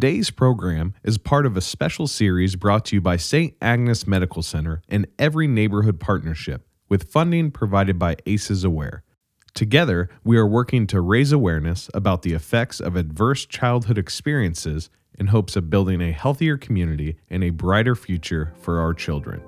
Today's 0.00 0.30
program 0.30 0.94
is 1.04 1.18
part 1.18 1.44
of 1.44 1.58
a 1.58 1.60
special 1.60 2.06
series 2.06 2.56
brought 2.56 2.86
to 2.86 2.96
you 2.96 3.02
by 3.02 3.18
St. 3.18 3.54
Agnes 3.60 4.06
Medical 4.06 4.42
Center 4.42 4.80
and 4.88 5.06
Every 5.18 5.46
Neighborhood 5.46 6.00
Partnership, 6.00 6.66
with 6.88 7.12
funding 7.12 7.50
provided 7.50 7.98
by 7.98 8.16
ACEs 8.24 8.64
Aware. 8.64 9.02
Together, 9.52 10.08
we 10.24 10.38
are 10.38 10.46
working 10.46 10.86
to 10.86 11.02
raise 11.02 11.32
awareness 11.32 11.90
about 11.92 12.22
the 12.22 12.32
effects 12.32 12.80
of 12.80 12.96
adverse 12.96 13.44
childhood 13.44 13.98
experiences 13.98 14.88
in 15.18 15.26
hopes 15.26 15.54
of 15.54 15.68
building 15.68 16.00
a 16.00 16.12
healthier 16.12 16.56
community 16.56 17.18
and 17.28 17.44
a 17.44 17.50
brighter 17.50 17.94
future 17.94 18.54
for 18.58 18.80
our 18.80 18.94
children. 18.94 19.42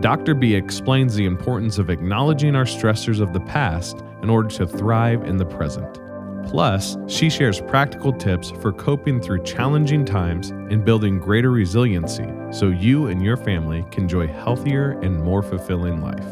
Dr. 0.00 0.34
B 0.34 0.54
explains 0.54 1.14
the 1.14 1.26
importance 1.26 1.76
of 1.76 1.90
acknowledging 1.90 2.56
our 2.56 2.64
stressors 2.64 3.20
of 3.20 3.34
the 3.34 3.40
past 3.40 4.02
in 4.22 4.30
order 4.30 4.48
to 4.48 4.66
thrive 4.66 5.24
in 5.24 5.36
the 5.36 5.44
present. 5.44 6.00
Plus, 6.46 6.96
she 7.08 7.28
shares 7.30 7.60
practical 7.60 8.12
tips 8.12 8.50
for 8.60 8.72
coping 8.72 9.20
through 9.20 9.42
challenging 9.42 10.04
times 10.04 10.50
and 10.50 10.84
building 10.84 11.18
greater 11.18 11.50
resiliency 11.50 12.26
so 12.52 12.68
you 12.68 13.06
and 13.06 13.22
your 13.22 13.36
family 13.36 13.84
can 13.90 14.04
enjoy 14.04 14.26
healthier 14.26 14.92
and 15.00 15.22
more 15.22 15.42
fulfilling 15.42 16.00
life. 16.00 16.24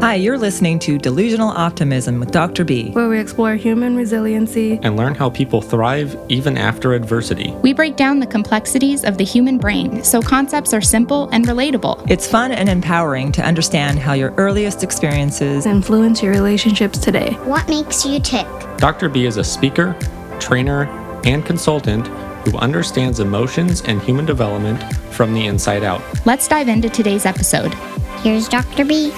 Hi, 0.00 0.14
you're 0.16 0.38
listening 0.38 0.78
to 0.80 0.98
Delusional 0.98 1.50
Optimism 1.50 2.18
with 2.18 2.32
Dr. 2.32 2.64
B. 2.64 2.90
where 2.90 3.08
we 3.08 3.20
explore 3.20 3.54
human 3.54 3.94
resiliency. 3.96 4.80
and 4.82 4.96
learn 4.96 5.14
how 5.14 5.30
people 5.30 5.60
thrive 5.62 6.16
even 6.28 6.56
after 6.56 6.92
adversity. 6.94 7.52
We 7.62 7.72
break 7.72 7.96
down 7.96 8.18
the 8.18 8.26
complexities 8.26 9.04
of 9.04 9.16
the 9.16 9.24
human 9.24 9.58
brain 9.58 10.02
so 10.02 10.20
concepts 10.20 10.72
are 10.74 10.80
simple 10.80 11.28
and 11.30 11.46
relatable. 11.46 12.10
It's 12.10 12.26
fun 12.26 12.50
and 12.50 12.68
empowering 12.68 13.30
to 13.32 13.42
understand 13.42 13.98
how 14.00 14.14
your 14.14 14.32
earliest 14.34 14.82
experiences 14.82 15.66
Influence 15.66 16.20
your 16.22 16.32
relationships 16.32 16.98
today. 16.98 17.32
What 17.44 17.68
makes 17.68 18.04
you 18.04 18.18
tick? 18.18 18.46
Dr. 18.82 19.08
B 19.08 19.26
is 19.26 19.36
a 19.36 19.44
speaker, 19.44 19.96
trainer, 20.40 20.88
and 21.24 21.46
consultant 21.46 22.08
who 22.44 22.58
understands 22.58 23.20
emotions 23.20 23.80
and 23.82 24.02
human 24.02 24.26
development 24.26 24.82
from 25.14 25.34
the 25.34 25.46
inside 25.46 25.84
out. 25.84 26.02
Let's 26.26 26.48
dive 26.48 26.66
into 26.66 26.88
today's 26.90 27.24
episode. 27.24 27.72
Here's 28.24 28.48
Dr. 28.48 28.84
B. 28.84 29.12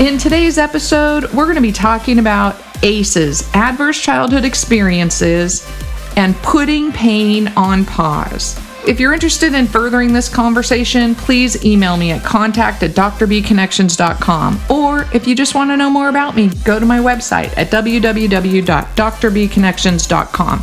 In 0.00 0.16
today's 0.16 0.56
episode, 0.56 1.24
we're 1.34 1.44
going 1.44 1.56
to 1.56 1.60
be 1.60 1.72
talking 1.72 2.18
about 2.18 2.58
ACEs, 2.82 3.46
adverse 3.52 4.00
childhood 4.00 4.46
experiences, 4.46 5.70
and 6.16 6.34
putting 6.36 6.90
pain 6.90 7.48
on 7.48 7.84
pause. 7.84 8.58
If 8.86 9.00
you're 9.00 9.12
interested 9.12 9.52
in 9.52 9.66
furthering 9.66 10.12
this 10.12 10.28
conversation, 10.28 11.16
please 11.16 11.64
email 11.64 11.96
me 11.96 12.12
at 12.12 12.22
contact 12.22 12.84
at 12.84 12.92
drbconnections.com. 12.92 14.60
Or 14.70 15.08
if 15.12 15.26
you 15.26 15.34
just 15.34 15.56
want 15.56 15.72
to 15.72 15.76
know 15.76 15.90
more 15.90 16.08
about 16.08 16.36
me, 16.36 16.50
go 16.64 16.78
to 16.78 16.86
my 16.86 17.00
website 17.00 17.52
at 17.58 17.72
www.drbconnections.com. 17.72 20.62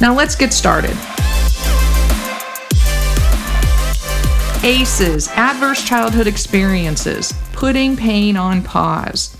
Now 0.00 0.14
let's 0.14 0.34
get 0.34 0.52
started. 0.52 0.96
ACEs, 4.64 5.28
adverse 5.28 5.84
childhood 5.84 6.26
experiences, 6.26 7.32
putting 7.52 7.96
pain 7.96 8.36
on 8.36 8.64
pause. 8.64 9.36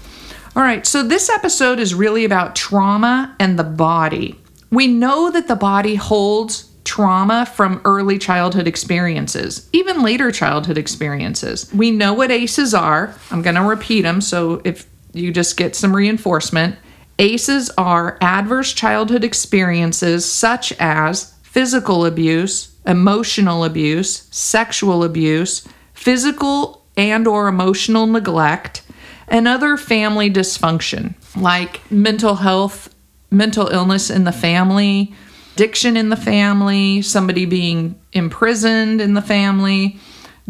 All 0.54 0.62
right, 0.62 0.86
so 0.86 1.02
this 1.02 1.28
episode 1.28 1.80
is 1.80 1.94
really 1.94 2.24
about 2.24 2.54
trauma 2.54 3.34
and 3.40 3.58
the 3.58 3.64
body. 3.64 4.38
We 4.70 4.86
know 4.86 5.32
that 5.32 5.48
the 5.48 5.56
body 5.56 5.96
holds 5.96 6.69
trauma 6.90 7.46
from 7.46 7.80
early 7.84 8.18
childhood 8.18 8.66
experiences, 8.66 9.68
even 9.72 10.02
later 10.02 10.32
childhood 10.32 10.76
experiences. 10.76 11.72
We 11.72 11.92
know 11.92 12.12
what 12.14 12.32
ACEs 12.32 12.74
are. 12.74 13.14
I'm 13.30 13.42
going 13.42 13.54
to 13.54 13.62
repeat 13.62 14.02
them 14.02 14.20
so 14.20 14.60
if 14.64 14.88
you 15.12 15.30
just 15.32 15.56
get 15.56 15.76
some 15.76 15.94
reinforcement. 15.94 16.76
ACEs 17.20 17.70
are 17.78 18.18
adverse 18.20 18.72
childhood 18.72 19.22
experiences 19.22 20.24
such 20.24 20.72
as 20.80 21.32
physical 21.42 22.04
abuse, 22.04 22.74
emotional 22.84 23.62
abuse, 23.62 24.26
sexual 24.32 25.04
abuse, 25.04 25.68
physical 25.94 26.84
and 26.96 27.28
or 27.28 27.46
emotional 27.46 28.08
neglect, 28.08 28.82
and 29.28 29.46
other 29.46 29.76
family 29.76 30.28
dysfunction 30.28 31.14
like 31.36 31.88
mental 31.88 32.34
health, 32.34 32.92
mental 33.30 33.68
illness 33.68 34.10
in 34.10 34.24
the 34.24 34.32
family, 34.32 35.14
addiction 35.54 35.96
in 35.96 36.08
the 36.08 36.16
family, 36.16 37.02
somebody 37.02 37.44
being 37.44 38.00
imprisoned 38.12 39.00
in 39.00 39.14
the 39.14 39.22
family, 39.22 39.98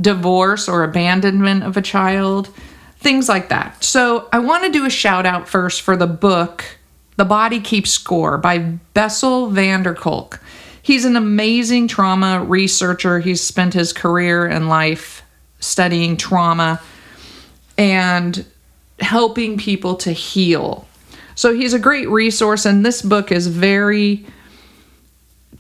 divorce 0.00 0.68
or 0.68 0.84
abandonment 0.84 1.64
of 1.64 1.76
a 1.76 1.82
child, 1.82 2.48
things 2.98 3.28
like 3.28 3.48
that. 3.48 3.82
So, 3.82 4.28
I 4.32 4.38
want 4.38 4.64
to 4.64 4.70
do 4.70 4.86
a 4.86 4.90
shout 4.90 5.26
out 5.26 5.48
first 5.48 5.82
for 5.82 5.96
the 5.96 6.06
book 6.06 6.64
The 7.16 7.24
Body 7.24 7.60
Keeps 7.60 7.90
Score 7.90 8.38
by 8.38 8.58
Bessel 8.58 9.48
van 9.48 9.82
der 9.82 9.94
Kolk. 9.94 10.40
He's 10.82 11.04
an 11.04 11.16
amazing 11.16 11.88
trauma 11.88 12.42
researcher. 12.44 13.18
He's 13.18 13.40
spent 13.40 13.74
his 13.74 13.92
career 13.92 14.46
and 14.46 14.68
life 14.68 15.22
studying 15.60 16.16
trauma 16.16 16.80
and 17.76 18.44
helping 18.98 19.56
people 19.58 19.96
to 19.96 20.12
heal. 20.12 20.86
So 21.34 21.54
he's 21.54 21.72
a 21.72 21.78
great 21.78 22.08
resource, 22.08 22.66
and 22.66 22.84
this 22.84 23.02
book 23.02 23.32
is 23.32 23.46
very 23.46 24.26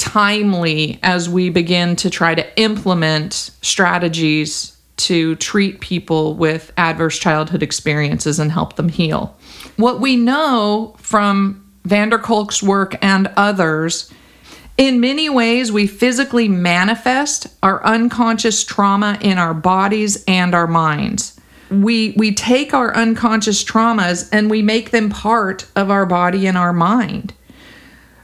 timely 0.00 0.98
as 1.02 1.28
we 1.28 1.50
begin 1.50 1.94
to 1.94 2.10
try 2.10 2.34
to 2.34 2.60
implement 2.60 3.50
strategies 3.62 4.76
to 4.96 5.36
treat 5.36 5.80
people 5.80 6.34
with 6.34 6.72
adverse 6.76 7.18
childhood 7.18 7.62
experiences 7.62 8.38
and 8.38 8.50
help 8.50 8.76
them 8.76 8.88
heal. 8.88 9.36
What 9.76 10.00
we 10.00 10.16
know 10.16 10.96
from 10.98 11.64
van 11.84 12.08
der 12.08 12.18
Kolk's 12.18 12.62
work 12.62 12.96
and 13.02 13.30
others, 13.36 14.12
in 14.76 15.00
many 15.00 15.28
ways, 15.28 15.70
we 15.70 15.86
physically 15.86 16.48
manifest 16.48 17.46
our 17.62 17.84
unconscious 17.84 18.64
trauma 18.64 19.18
in 19.20 19.36
our 19.36 19.54
bodies 19.54 20.24
and 20.26 20.54
our 20.54 20.66
minds. 20.66 21.38
We, 21.70 22.14
we 22.16 22.32
take 22.34 22.74
our 22.74 22.94
unconscious 22.96 23.62
traumas 23.62 24.28
and 24.32 24.50
we 24.50 24.62
make 24.62 24.90
them 24.90 25.10
part 25.10 25.66
of 25.76 25.90
our 25.90 26.06
body 26.06 26.46
and 26.46 26.56
our 26.56 26.72
mind. 26.72 27.34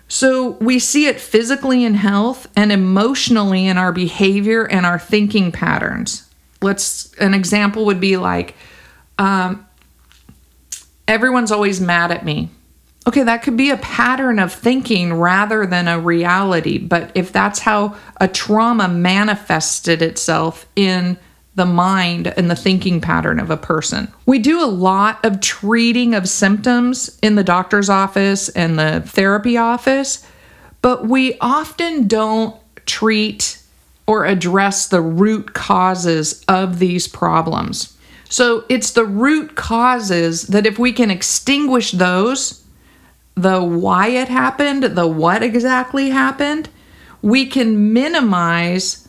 So 0.09 0.51
we 0.61 0.79
see 0.79 1.07
it 1.07 1.21
physically 1.21 1.85
in 1.85 1.95
health 1.95 2.47
and 2.55 2.71
emotionally 2.71 3.67
in 3.67 3.77
our 3.77 3.93
behavior 3.93 4.65
and 4.65 4.87
our 4.87 4.99
thinking 4.99 5.51
patterns. 5.51 6.29
Let's 6.63 7.13
an 7.15 7.35
example 7.35 7.85
would 7.87 8.01
be 8.01 8.17
like, 8.17 8.55
um, 9.19 9.67
everyone's 11.09 11.53
always 11.53 11.81
mad 11.81 12.13
at 12.13 12.25
me. 12.25 12.51
Okay, 13.09 13.23
that 13.23 13.43
could 13.43 13.57
be 13.57 13.71
a 13.71 13.77
pattern 13.77 14.39
of 14.39 14.53
thinking 14.53 15.15
rather 15.15 15.65
than 15.65 15.87
a 15.87 16.01
reality. 16.01 16.79
But 16.79 17.13
if 17.15 17.31
that's 17.31 17.61
how 17.61 17.97
a 18.21 18.27
trauma 18.27 18.89
manifested 18.89 20.03
itself 20.03 20.67
in 20.75 21.17
the 21.57 21.67
mind 21.67 22.29
and 22.37 22.51
the 22.51 22.57
thinking 22.57 23.01
pattern 23.01 23.41
of 23.41 23.51
a 23.51 23.57
person. 23.57 24.13
We 24.27 24.39
do 24.39 24.63
a 24.63 24.67
lot 24.69 25.25
of 25.25 25.41
treating 25.41 26.15
of 26.15 26.29
symptoms 26.29 27.19
in 27.23 27.35
the 27.35 27.43
doctor's 27.43 27.89
office 27.89 28.51
and 28.51 28.79
the 28.79 29.03
therapy 29.07 29.57
office, 29.57 30.25
but 30.83 31.07
we 31.07 31.37
often 31.41 32.07
don't 32.07 32.55
treat 32.85 33.61
or 34.07 34.27
address 34.27 34.87
the 34.87 35.01
root 35.01 35.55
causes 35.55 36.45
of 36.47 36.79
these 36.79 37.09
problems. 37.09 37.97
So 38.29 38.65
it's 38.69 38.91
the 38.93 39.05
root 39.05 39.57
causes 39.57 40.49
that 40.49 40.67
if 40.67 40.79
we 40.79 40.93
can 40.93 41.11
extinguish 41.11 41.93
those, 41.93 42.63
the 43.35 43.63
why 43.63 44.09
it 44.09 44.29
happened, 44.29 44.83
the 44.83 45.07
what 45.07 45.43
exactly 45.43 46.11
happened, 46.11 46.69
we 47.23 47.47
can 47.47 47.93
minimize 47.93 49.06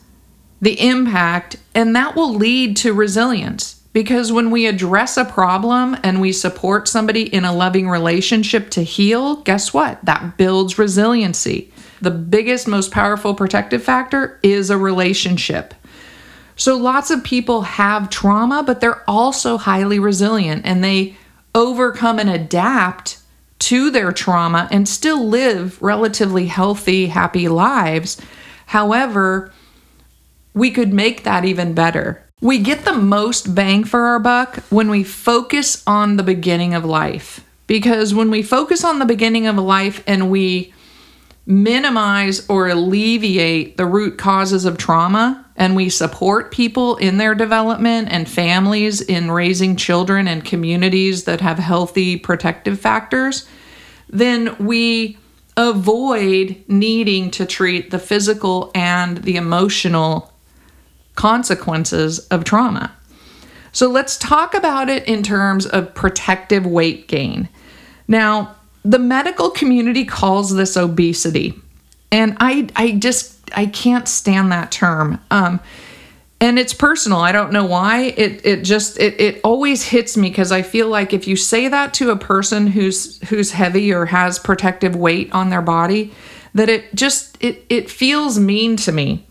the 0.60 0.80
impact, 0.80 1.56
and 1.74 1.94
that 1.94 2.16
will 2.16 2.34
lead 2.34 2.76
to 2.78 2.92
resilience. 2.92 3.74
Because 3.92 4.30
when 4.30 4.50
we 4.50 4.66
address 4.66 5.16
a 5.16 5.24
problem 5.24 5.96
and 6.02 6.20
we 6.20 6.32
support 6.32 6.88
somebody 6.88 7.22
in 7.22 7.44
a 7.44 7.54
loving 7.54 7.88
relationship 7.88 8.70
to 8.70 8.82
heal, 8.82 9.36
guess 9.36 9.72
what? 9.72 10.04
That 10.04 10.36
builds 10.36 10.78
resiliency. 10.78 11.72
The 12.00 12.10
biggest, 12.10 12.68
most 12.68 12.92
powerful 12.92 13.34
protective 13.34 13.82
factor 13.82 14.38
is 14.42 14.70
a 14.70 14.78
relationship. 14.78 15.74
So 16.54 16.76
lots 16.76 17.10
of 17.10 17.24
people 17.24 17.62
have 17.62 18.10
trauma, 18.10 18.62
but 18.62 18.80
they're 18.80 19.08
also 19.08 19.56
highly 19.56 19.98
resilient 19.98 20.62
and 20.64 20.84
they 20.84 21.16
overcome 21.54 22.18
and 22.18 22.30
adapt 22.30 23.18
to 23.60 23.90
their 23.90 24.12
trauma 24.12 24.68
and 24.70 24.88
still 24.88 25.26
live 25.26 25.80
relatively 25.82 26.46
healthy, 26.46 27.06
happy 27.06 27.48
lives. 27.48 28.20
However, 28.66 29.52
we 30.58 30.70
could 30.70 30.92
make 30.92 31.24
that 31.24 31.44
even 31.44 31.72
better. 31.72 32.24
We 32.40 32.58
get 32.58 32.84
the 32.84 32.92
most 32.92 33.54
bang 33.54 33.84
for 33.84 34.06
our 34.06 34.18
buck 34.18 34.56
when 34.70 34.90
we 34.90 35.04
focus 35.04 35.82
on 35.86 36.16
the 36.16 36.22
beginning 36.22 36.74
of 36.74 36.84
life. 36.84 37.44
Because 37.66 38.14
when 38.14 38.30
we 38.30 38.42
focus 38.42 38.84
on 38.84 38.98
the 38.98 39.04
beginning 39.04 39.46
of 39.46 39.56
life 39.56 40.02
and 40.06 40.30
we 40.30 40.72
minimize 41.46 42.46
or 42.48 42.68
alleviate 42.68 43.76
the 43.76 43.86
root 43.86 44.18
causes 44.18 44.64
of 44.64 44.76
trauma 44.76 45.44
and 45.56 45.74
we 45.74 45.88
support 45.88 46.52
people 46.52 46.96
in 46.96 47.16
their 47.16 47.34
development 47.34 48.08
and 48.10 48.28
families 48.28 49.00
in 49.00 49.30
raising 49.30 49.74
children 49.74 50.28
and 50.28 50.44
communities 50.44 51.24
that 51.24 51.40
have 51.40 51.58
healthy 51.58 52.18
protective 52.18 52.78
factors, 52.78 53.48
then 54.08 54.54
we 54.58 55.18
avoid 55.56 56.62
needing 56.68 57.30
to 57.32 57.44
treat 57.44 57.90
the 57.90 57.98
physical 57.98 58.70
and 58.74 59.18
the 59.18 59.36
emotional 59.36 60.32
consequences 61.18 62.20
of 62.28 62.44
trauma. 62.44 62.92
So 63.72 63.88
let's 63.88 64.16
talk 64.16 64.54
about 64.54 64.88
it 64.88 65.06
in 65.08 65.24
terms 65.24 65.66
of 65.66 65.92
protective 65.92 66.64
weight 66.64 67.08
gain. 67.08 67.48
Now, 68.06 68.54
the 68.84 69.00
medical 69.00 69.50
community 69.50 70.04
calls 70.04 70.54
this 70.54 70.76
obesity. 70.76 71.54
And 72.12 72.36
I 72.38 72.68
I 72.76 72.92
just 72.92 73.36
I 73.56 73.66
can't 73.66 74.06
stand 74.06 74.52
that 74.52 74.70
term. 74.70 75.20
Um 75.32 75.58
and 76.40 76.56
it's 76.56 76.72
personal. 76.72 77.18
I 77.18 77.32
don't 77.32 77.52
know 77.52 77.64
why. 77.64 78.14
It 78.16 78.46
it 78.46 78.62
just 78.62 78.96
it 79.00 79.20
it 79.20 79.40
always 79.42 79.82
hits 79.82 80.16
me 80.16 80.28
because 80.28 80.52
I 80.52 80.62
feel 80.62 80.88
like 80.88 81.12
if 81.12 81.26
you 81.26 81.34
say 81.34 81.66
that 81.66 81.94
to 81.94 82.10
a 82.10 82.16
person 82.16 82.68
who's 82.68 83.20
who's 83.28 83.50
heavy 83.50 83.92
or 83.92 84.06
has 84.06 84.38
protective 84.38 84.94
weight 84.94 85.32
on 85.32 85.50
their 85.50 85.62
body, 85.62 86.12
that 86.54 86.68
it 86.68 86.94
just 86.94 87.36
it 87.42 87.66
it 87.68 87.90
feels 87.90 88.38
mean 88.38 88.76
to 88.76 88.92
me. 88.92 89.26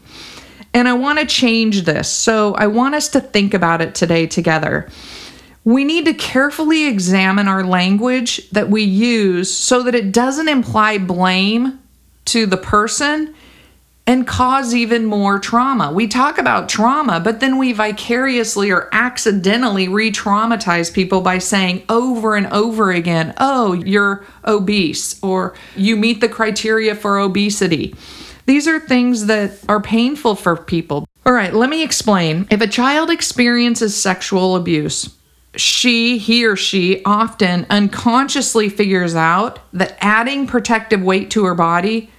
And 0.77 0.87
I 0.87 0.93
want 0.93 1.17
to 1.17 1.25
change 1.25 1.85
this. 1.85 2.07
So 2.07 2.53
I 2.53 2.67
want 2.67 2.93
us 2.93 3.09
to 3.09 3.19
think 3.19 3.55
about 3.55 3.81
it 3.81 3.95
today 3.95 4.27
together. 4.27 4.87
We 5.63 5.83
need 5.83 6.05
to 6.05 6.13
carefully 6.13 6.85
examine 6.85 7.47
our 7.47 7.63
language 7.63 8.47
that 8.51 8.69
we 8.69 8.83
use 8.83 9.51
so 9.51 9.81
that 9.81 9.95
it 9.95 10.11
doesn't 10.11 10.47
imply 10.47 10.99
blame 10.99 11.79
to 12.25 12.45
the 12.45 12.57
person 12.57 13.33
and 14.05 14.27
cause 14.27 14.75
even 14.75 15.07
more 15.07 15.39
trauma. 15.39 15.91
We 15.91 16.07
talk 16.07 16.37
about 16.37 16.69
trauma, 16.69 17.19
but 17.21 17.39
then 17.39 17.57
we 17.57 17.73
vicariously 17.73 18.69
or 18.69 18.87
accidentally 18.91 19.87
re 19.87 20.11
traumatize 20.11 20.93
people 20.93 21.21
by 21.21 21.39
saying 21.39 21.85
over 21.89 22.35
and 22.35 22.45
over 22.53 22.91
again, 22.91 23.33
oh, 23.39 23.73
you're 23.73 24.27
obese, 24.45 25.21
or 25.23 25.55
you 25.75 25.95
meet 25.95 26.21
the 26.21 26.29
criteria 26.29 26.93
for 26.93 27.17
obesity. 27.17 27.95
These 28.47 28.67
are 28.67 28.79
things 28.79 29.25
that 29.25 29.51
are 29.67 29.81
painful 29.81 30.35
for 30.35 30.55
people. 30.55 31.05
All 31.25 31.33
right, 31.33 31.53
let 31.53 31.69
me 31.69 31.83
explain. 31.83 32.47
If 32.49 32.61
a 32.61 32.67
child 32.67 33.09
experiences 33.09 33.93
sexual 33.95 34.55
abuse, 34.55 35.13
she, 35.57 36.17
he 36.17 36.45
or 36.45 36.55
she 36.55 37.03
often 37.03 37.65
unconsciously 37.69 38.69
figures 38.69 39.15
out 39.15 39.59
that 39.73 39.97
adding 39.99 40.47
protective 40.47 41.01
weight 41.01 41.29
to 41.31 41.43
her 41.43 41.55
body 41.55 42.09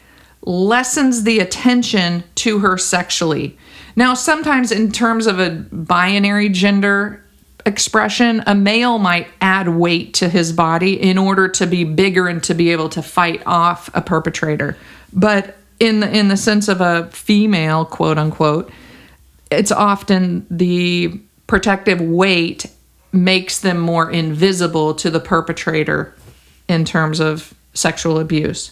lessens 0.43 1.23
the 1.23 1.41
attention 1.41 2.25
to 2.35 2.59
her 2.59 2.77
sexually. 2.77 3.57
Now, 3.97 4.13
sometimes 4.13 4.71
in 4.71 4.93
terms 4.93 5.27
of 5.27 5.41
a 5.41 5.51
binary 5.73 6.51
gender 6.51 7.25
expression, 7.65 8.43
a 8.47 8.55
male 8.55 8.99
might 8.99 9.29
add 9.41 9.69
weight 9.71 10.13
to 10.15 10.29
his 10.29 10.53
body 10.53 11.01
in 11.01 11.17
order 11.17 11.49
to 11.49 11.67
be 11.67 11.85
bigger 11.85 12.29
and 12.29 12.43
to 12.45 12.55
be 12.55 12.71
able 12.71 12.91
to 12.91 13.03
fight 13.03 13.43
off 13.47 13.89
a 13.95 14.03
perpetrator. 14.03 14.77
But 15.13 15.57
in 15.81 16.01
the 16.01 16.11
in 16.11 16.29
the 16.29 16.37
sense 16.37 16.69
of 16.69 16.81
a 16.81 17.09
female, 17.13 17.85
quote 17.85 18.19
unquote, 18.19 18.71
it's 19.51 19.73
often 19.73 20.47
the 20.51 21.21
protective 21.47 22.01
weight 22.01 22.67
makes 23.13 23.61
them 23.61 23.79
more 23.79 24.11
invisible 24.11 24.95
to 24.95 25.11
the 25.11 25.21
perpetrator 25.21 26.15
in 26.69 26.85
terms 26.85 27.21
of 27.21 27.55
sexual 27.75 28.19
abuse. 28.19 28.71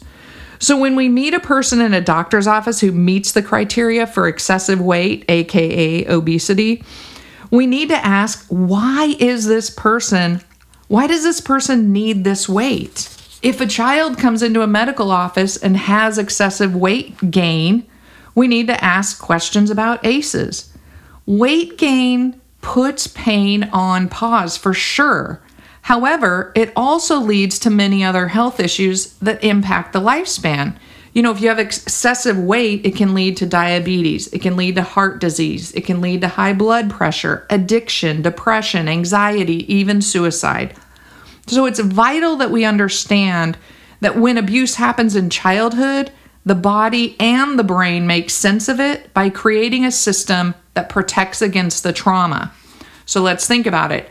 So 0.58 0.78
when 0.78 0.96
we 0.96 1.08
meet 1.08 1.34
a 1.34 1.40
person 1.40 1.80
in 1.80 1.94
a 1.94 2.00
doctor's 2.00 2.46
office 2.46 2.80
who 2.80 2.92
meets 2.92 3.32
the 3.32 3.42
criteria 3.42 4.06
for 4.06 4.26
excessive 4.26 4.80
weight, 4.80 5.24
aka 5.28 6.06
obesity, 6.06 6.82
we 7.50 7.66
need 7.66 7.88
to 7.90 8.04
ask 8.04 8.46
why 8.48 9.14
is 9.18 9.46
this 9.46 9.70
person 9.70 10.40
why 10.88 11.06
does 11.06 11.24
this 11.24 11.40
person 11.40 11.92
need 11.92 12.22
this 12.22 12.48
weight? 12.48 13.15
If 13.42 13.60
a 13.60 13.66
child 13.66 14.18
comes 14.18 14.42
into 14.42 14.62
a 14.62 14.66
medical 14.66 15.10
office 15.10 15.56
and 15.56 15.76
has 15.76 16.18
excessive 16.18 16.74
weight 16.74 17.30
gain, 17.30 17.86
we 18.34 18.48
need 18.48 18.66
to 18.68 18.84
ask 18.84 19.20
questions 19.20 19.70
about 19.70 20.04
ACEs. 20.04 20.72
Weight 21.26 21.76
gain 21.76 22.40
puts 22.60 23.06
pain 23.06 23.64
on 23.72 24.08
pause 24.08 24.56
for 24.56 24.72
sure. 24.72 25.42
However, 25.82 26.52
it 26.54 26.72
also 26.74 27.20
leads 27.20 27.58
to 27.60 27.70
many 27.70 28.02
other 28.02 28.28
health 28.28 28.58
issues 28.58 29.12
that 29.18 29.44
impact 29.44 29.92
the 29.92 30.00
lifespan. 30.00 30.76
You 31.12 31.22
know, 31.22 31.30
if 31.30 31.40
you 31.40 31.48
have 31.48 31.58
excessive 31.58 32.38
weight, 32.38 32.84
it 32.84 32.96
can 32.96 33.14
lead 33.14 33.36
to 33.38 33.46
diabetes, 33.46 34.26
it 34.32 34.42
can 34.42 34.56
lead 34.56 34.74
to 34.74 34.82
heart 34.82 35.20
disease, 35.20 35.72
it 35.72 35.82
can 35.82 36.00
lead 36.00 36.20
to 36.22 36.28
high 36.28 36.52
blood 36.52 36.90
pressure, 36.90 37.46
addiction, 37.50 38.20
depression, 38.20 38.88
anxiety, 38.88 39.72
even 39.72 40.02
suicide. 40.02 40.74
So 41.46 41.66
it's 41.66 41.80
vital 41.80 42.36
that 42.36 42.50
we 42.50 42.64
understand 42.64 43.56
that 44.00 44.16
when 44.18 44.36
abuse 44.36 44.76
happens 44.76 45.16
in 45.16 45.30
childhood, 45.30 46.12
the 46.44 46.54
body 46.54 47.16
and 47.18 47.58
the 47.58 47.64
brain 47.64 48.06
make 48.06 48.30
sense 48.30 48.68
of 48.68 48.78
it 48.78 49.12
by 49.14 49.30
creating 49.30 49.84
a 49.84 49.90
system 49.90 50.54
that 50.74 50.88
protects 50.88 51.42
against 51.42 51.82
the 51.82 51.92
trauma. 51.92 52.52
So 53.04 53.22
let's 53.22 53.46
think 53.46 53.66
about 53.66 53.92
it 53.92 54.08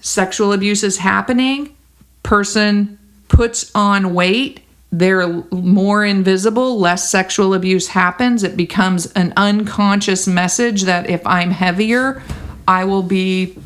sexual 0.00 0.52
abuse 0.52 0.82
is 0.82 0.98
happening, 0.98 1.74
person 2.22 2.98
puts 3.28 3.70
on 3.74 4.12
weight, 4.12 4.60
they're 4.92 5.26
more 5.50 6.04
invisible, 6.04 6.78
less 6.78 7.10
sexual 7.10 7.54
abuse 7.54 7.88
happens. 7.88 8.44
It 8.44 8.56
becomes 8.56 9.06
an 9.12 9.32
unconscious 9.36 10.28
message 10.28 10.82
that 10.82 11.10
if 11.10 11.26
I'm 11.26 11.50
heavier, 11.50 12.22
I 12.68 12.84
will 12.84 13.02
be 13.02 13.56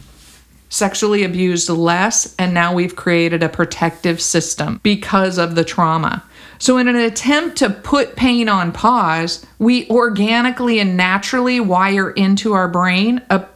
sexually 0.69 1.25
abused 1.25 1.69
less. 1.69 2.35
And 2.39 2.55
now 2.55 2.75
we've 2.75 2.97
created 2.97 3.43
a 3.43 3.49
protective 3.49 4.21
system 4.21 4.81
because 4.83 5.39
of 5.39 5.55
the 5.55 5.65
trauma. 5.65 6.25
So, 6.61 6.77
in 6.77 6.89
an 6.89 6.97
attempt 6.97 7.59
to 7.59 7.71
put 7.71 8.17
pain 8.17 8.49
on 8.49 8.73
pause, 8.73 9.47
we 9.59 9.89
organically 9.89 10.81
and 10.81 10.97
naturally 10.97 11.61
wire 11.61 12.11
into 12.11 12.53
our 12.53 12.69
brain 12.69 13.23
a 13.31 13.47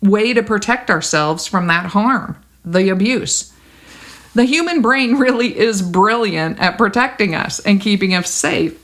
way 0.00 0.32
to 0.32 0.42
protect 0.42 0.90
ourselves 0.90 1.46
from 1.46 1.66
that 1.66 1.86
harm, 1.86 2.36
the 2.64 2.90
abuse. 2.90 3.52
The 4.34 4.44
human 4.44 4.82
brain 4.82 5.14
really 5.18 5.58
is 5.58 5.82
brilliant 5.82 6.60
at 6.60 6.78
protecting 6.78 7.34
us 7.34 7.58
and 7.60 7.80
keeping 7.80 8.14
us 8.14 8.30
safe, 8.30 8.78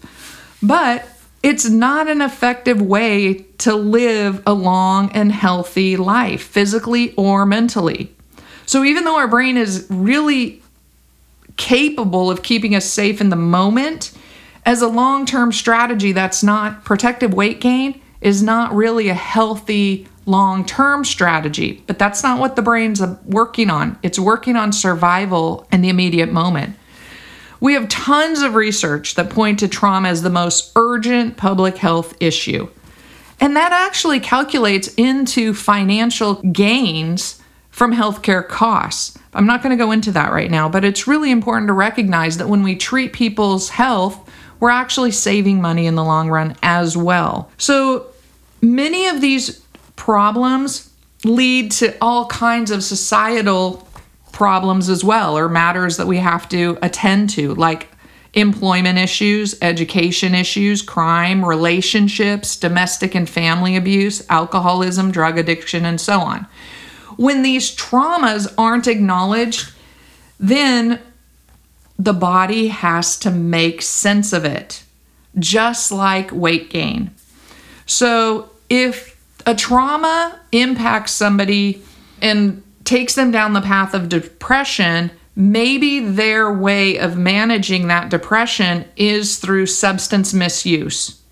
but 0.62 1.06
it's 1.42 1.68
not 1.68 2.08
an 2.08 2.20
effective 2.20 2.82
way 2.82 3.46
to 3.58 3.74
live 3.74 4.42
a 4.46 4.52
long 4.52 5.10
and 5.12 5.32
healthy 5.32 5.96
life, 5.96 6.42
physically 6.42 7.14
or 7.14 7.46
mentally. 7.46 8.12
So, 8.66 8.84
even 8.84 9.04
though 9.04 9.16
our 9.16 9.28
brain 9.28 9.56
is 9.56 9.86
really 9.90 10.62
capable 11.56 12.30
of 12.30 12.42
keeping 12.42 12.74
us 12.74 12.84
safe 12.84 13.20
in 13.20 13.30
the 13.30 13.36
moment, 13.36 14.12
as 14.66 14.82
a 14.82 14.88
long 14.88 15.26
term 15.26 15.52
strategy, 15.52 16.12
that's 16.12 16.42
not 16.42 16.84
protective 16.84 17.32
weight 17.32 17.60
gain, 17.60 18.00
is 18.20 18.42
not 18.42 18.74
really 18.74 19.08
a 19.08 19.14
healthy 19.14 20.06
long 20.26 20.64
term 20.64 21.04
strategy, 21.04 21.82
but 21.86 21.98
that's 21.98 22.22
not 22.22 22.38
what 22.38 22.56
the 22.56 22.62
brain's 22.62 23.00
uh, 23.00 23.16
working 23.24 23.70
on. 23.70 23.98
It's 24.02 24.18
working 24.18 24.56
on 24.56 24.72
survival 24.72 25.66
in 25.72 25.80
the 25.80 25.88
immediate 25.88 26.32
moment. 26.32 26.76
We 27.60 27.74
have 27.74 27.88
tons 27.88 28.40
of 28.40 28.54
research 28.54 29.14
that 29.14 29.30
point 29.30 29.58
to 29.60 29.68
trauma 29.68 30.08
as 30.08 30.22
the 30.22 30.30
most 30.30 30.72
urgent 30.76 31.36
public 31.36 31.76
health 31.76 32.14
issue. 32.20 32.68
And 33.38 33.56
that 33.56 33.72
actually 33.72 34.20
calculates 34.20 34.92
into 34.96 35.54
financial 35.54 36.34
gains 36.42 37.40
from 37.70 37.94
healthcare 37.94 38.46
costs. 38.46 39.16
I'm 39.32 39.46
not 39.46 39.62
going 39.62 39.76
to 39.76 39.82
go 39.82 39.92
into 39.92 40.12
that 40.12 40.32
right 40.32 40.50
now, 40.50 40.68
but 40.68 40.84
it's 40.84 41.06
really 41.06 41.30
important 41.30 41.68
to 41.68 41.72
recognize 41.72 42.38
that 42.38 42.48
when 42.48 42.62
we 42.62 42.76
treat 42.76 43.12
people's 43.12 43.70
health, 43.70 44.28
we're 44.58 44.70
actually 44.70 45.12
saving 45.12 45.62
money 45.62 45.86
in 45.86 45.94
the 45.94 46.04
long 46.04 46.28
run 46.28 46.56
as 46.62 46.96
well. 46.96 47.50
So, 47.56 48.06
many 48.60 49.06
of 49.06 49.22
these 49.22 49.64
problems 49.96 50.90
lead 51.24 51.70
to 51.72 51.96
all 52.00 52.26
kinds 52.26 52.70
of 52.70 52.82
societal 52.82 53.88
problems 54.40 54.88
as 54.88 55.04
well, 55.04 55.36
or 55.36 55.50
matters 55.50 55.98
that 55.98 56.06
we 56.06 56.16
have 56.16 56.48
to 56.48 56.78
attend 56.80 57.28
to, 57.28 57.54
like 57.56 57.88
employment 58.32 58.96
issues, 58.98 59.54
education 59.60 60.34
issues, 60.34 60.80
crime, 60.80 61.44
relationships, 61.44 62.56
domestic 62.56 63.14
and 63.14 63.28
family 63.28 63.76
abuse, 63.76 64.24
alcoholism, 64.30 65.10
drug 65.10 65.36
addiction, 65.36 65.84
and 65.84 66.00
so 66.00 66.20
on. 66.20 66.46
When 67.18 67.42
these 67.42 67.76
traumas 67.76 68.50
aren't 68.56 68.86
acknowledged, 68.86 69.74
then 70.38 71.00
the 71.98 72.14
body 72.14 72.68
has 72.68 73.18
to 73.18 73.30
make 73.30 73.82
sense 73.82 74.32
of 74.32 74.46
it, 74.46 74.84
just 75.38 75.92
like 75.92 76.32
weight 76.32 76.70
gain. 76.70 77.10
So 77.84 78.48
if 78.70 79.20
a 79.44 79.54
trauma 79.54 80.40
impacts 80.50 81.12
somebody 81.12 81.82
and 82.22 82.62
takes 82.90 83.14
them 83.14 83.30
down 83.30 83.52
the 83.52 83.60
path 83.60 83.94
of 83.94 84.08
depression, 84.08 85.12
maybe 85.36 86.00
their 86.00 86.52
way 86.52 86.98
of 86.98 87.16
managing 87.16 87.86
that 87.86 88.10
depression 88.10 88.84
is 88.96 89.38
through 89.38 89.64
substance 89.64 90.34
misuse. 90.34 91.22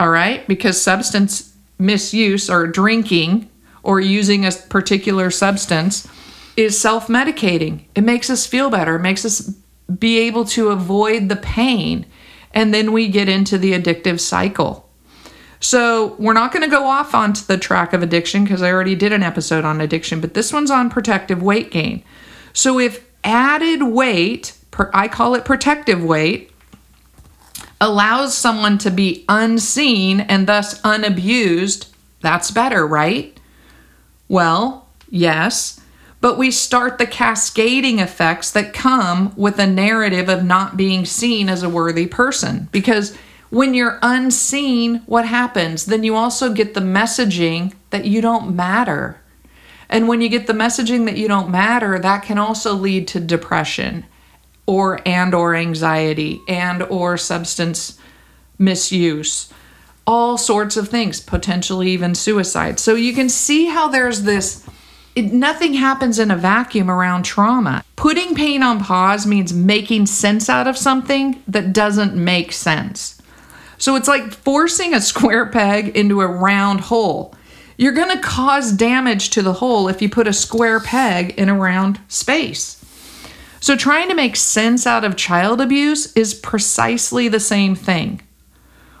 All 0.00 0.08
right? 0.08 0.48
Because 0.48 0.80
substance 0.80 1.54
misuse 1.78 2.48
or 2.48 2.66
drinking 2.66 3.50
or 3.82 4.00
using 4.00 4.46
a 4.46 4.50
particular 4.50 5.30
substance 5.30 6.08
is 6.56 6.80
self 6.80 7.08
medicating. 7.08 7.84
It 7.94 8.02
makes 8.02 8.30
us 8.30 8.46
feel 8.46 8.70
better, 8.70 8.96
it 8.96 9.02
makes 9.02 9.26
us 9.26 9.40
be 9.98 10.18
able 10.20 10.46
to 10.46 10.68
avoid 10.68 11.28
the 11.28 11.36
pain. 11.36 12.06
And 12.52 12.72
then 12.72 12.92
we 12.92 13.08
get 13.08 13.28
into 13.28 13.58
the 13.58 13.74
addictive 13.74 14.20
cycle. 14.20 14.87
So, 15.60 16.14
we're 16.18 16.34
not 16.34 16.52
going 16.52 16.62
to 16.62 16.70
go 16.70 16.86
off 16.86 17.14
onto 17.14 17.44
the 17.44 17.58
track 17.58 17.92
of 17.92 18.02
addiction 18.02 18.44
because 18.44 18.62
I 18.62 18.70
already 18.70 18.94
did 18.94 19.12
an 19.12 19.22
episode 19.22 19.64
on 19.64 19.80
addiction, 19.80 20.20
but 20.20 20.34
this 20.34 20.52
one's 20.52 20.70
on 20.70 20.88
protective 20.88 21.42
weight 21.42 21.70
gain. 21.70 22.04
So, 22.52 22.78
if 22.78 23.04
added 23.24 23.82
weight, 23.82 24.56
I 24.92 25.08
call 25.08 25.34
it 25.34 25.44
protective 25.44 26.02
weight, 26.02 26.52
allows 27.80 28.36
someone 28.36 28.78
to 28.78 28.90
be 28.90 29.24
unseen 29.28 30.20
and 30.20 30.46
thus 30.46 30.80
unabused, 30.82 31.86
that's 32.20 32.50
better, 32.50 32.86
right? 32.86 33.38
Well, 34.28 34.88
yes, 35.08 35.80
but 36.20 36.38
we 36.38 36.50
start 36.50 36.98
the 36.98 37.06
cascading 37.06 38.00
effects 38.00 38.50
that 38.52 38.72
come 38.72 39.32
with 39.36 39.58
a 39.58 39.66
narrative 39.66 40.28
of 40.28 40.44
not 40.44 40.76
being 40.76 41.04
seen 41.04 41.48
as 41.48 41.62
a 41.62 41.68
worthy 41.68 42.06
person 42.06 42.68
because 42.72 43.16
when 43.50 43.74
you're 43.74 43.98
unseen, 44.02 45.02
what 45.06 45.26
happens? 45.26 45.86
Then 45.86 46.04
you 46.04 46.14
also 46.14 46.52
get 46.52 46.74
the 46.74 46.80
messaging 46.80 47.74
that 47.90 48.04
you 48.04 48.20
don't 48.20 48.54
matter. 48.54 49.20
And 49.88 50.06
when 50.06 50.20
you 50.20 50.28
get 50.28 50.46
the 50.46 50.52
messaging 50.52 51.06
that 51.06 51.16
you 51.16 51.28
don't 51.28 51.50
matter, 51.50 51.98
that 51.98 52.22
can 52.22 52.38
also 52.38 52.74
lead 52.74 53.08
to 53.08 53.20
depression 53.20 54.04
or 54.66 55.00
and 55.06 55.34
or 55.34 55.54
anxiety 55.54 56.42
and 56.46 56.82
or 56.82 57.16
substance 57.16 57.98
misuse. 58.58 59.52
All 60.06 60.36
sorts 60.36 60.76
of 60.76 60.88
things, 60.88 61.20
potentially 61.20 61.90
even 61.90 62.14
suicide. 62.14 62.78
So 62.78 62.94
you 62.94 63.14
can 63.14 63.28
see 63.30 63.66
how 63.66 63.88
there's 63.88 64.22
this 64.22 64.66
it, 65.14 65.32
nothing 65.32 65.74
happens 65.74 66.18
in 66.18 66.30
a 66.30 66.36
vacuum 66.36 66.90
around 66.90 67.24
trauma. 67.24 67.82
Putting 67.96 68.34
pain 68.34 68.62
on 68.62 68.78
pause 68.84 69.26
means 69.26 69.52
making 69.52 70.06
sense 70.06 70.48
out 70.48 70.68
of 70.68 70.76
something 70.76 71.42
that 71.48 71.72
doesn't 71.72 72.14
make 72.14 72.52
sense. 72.52 73.17
So 73.78 73.96
it's 73.96 74.08
like 74.08 74.32
forcing 74.32 74.94
a 74.94 75.00
square 75.00 75.46
peg 75.46 75.96
into 75.96 76.20
a 76.20 76.26
round 76.26 76.80
hole. 76.80 77.34
You're 77.76 77.92
going 77.92 78.14
to 78.14 78.22
cause 78.22 78.72
damage 78.72 79.30
to 79.30 79.42
the 79.42 79.54
hole 79.54 79.88
if 79.88 80.02
you 80.02 80.08
put 80.08 80.26
a 80.26 80.32
square 80.32 80.80
peg 80.80 81.30
in 81.38 81.48
a 81.48 81.54
round 81.54 82.00
space. 82.08 82.84
So, 83.60 83.76
trying 83.76 84.08
to 84.08 84.14
make 84.14 84.36
sense 84.36 84.86
out 84.86 85.04
of 85.04 85.16
child 85.16 85.60
abuse 85.60 86.12
is 86.14 86.32
precisely 86.32 87.28
the 87.28 87.40
same 87.40 87.74
thing. 87.74 88.22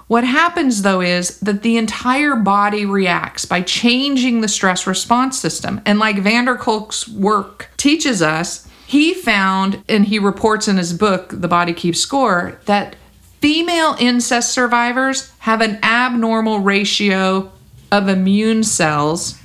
What 0.08 0.24
happens 0.24 0.82
though 0.82 1.02
is 1.02 1.38
that 1.40 1.62
the 1.62 1.76
entire 1.76 2.34
body 2.34 2.86
reacts 2.86 3.44
by 3.44 3.60
changing 3.60 4.40
the 4.40 4.48
stress 4.48 4.86
response 4.86 5.38
system. 5.38 5.80
And 5.84 5.98
like 5.98 6.18
van 6.20 6.46
der 6.46 6.56
Kolk's 6.56 7.06
work 7.06 7.70
teaches 7.76 8.22
us, 8.22 8.66
he 8.86 9.12
found, 9.12 9.84
and 9.86 10.06
he 10.06 10.18
reports 10.18 10.66
in 10.66 10.78
his 10.78 10.94
book, 10.94 11.28
The 11.30 11.46
Body 11.46 11.74
Keeps 11.74 12.00
Score, 12.00 12.58
that 12.64 12.96
Female 13.40 13.96
incest 14.00 14.52
survivors 14.52 15.32
have 15.38 15.60
an 15.60 15.78
abnormal 15.82 16.60
ratio 16.60 17.52
of 17.92 18.08
immune 18.08 18.64
cells 18.64 19.38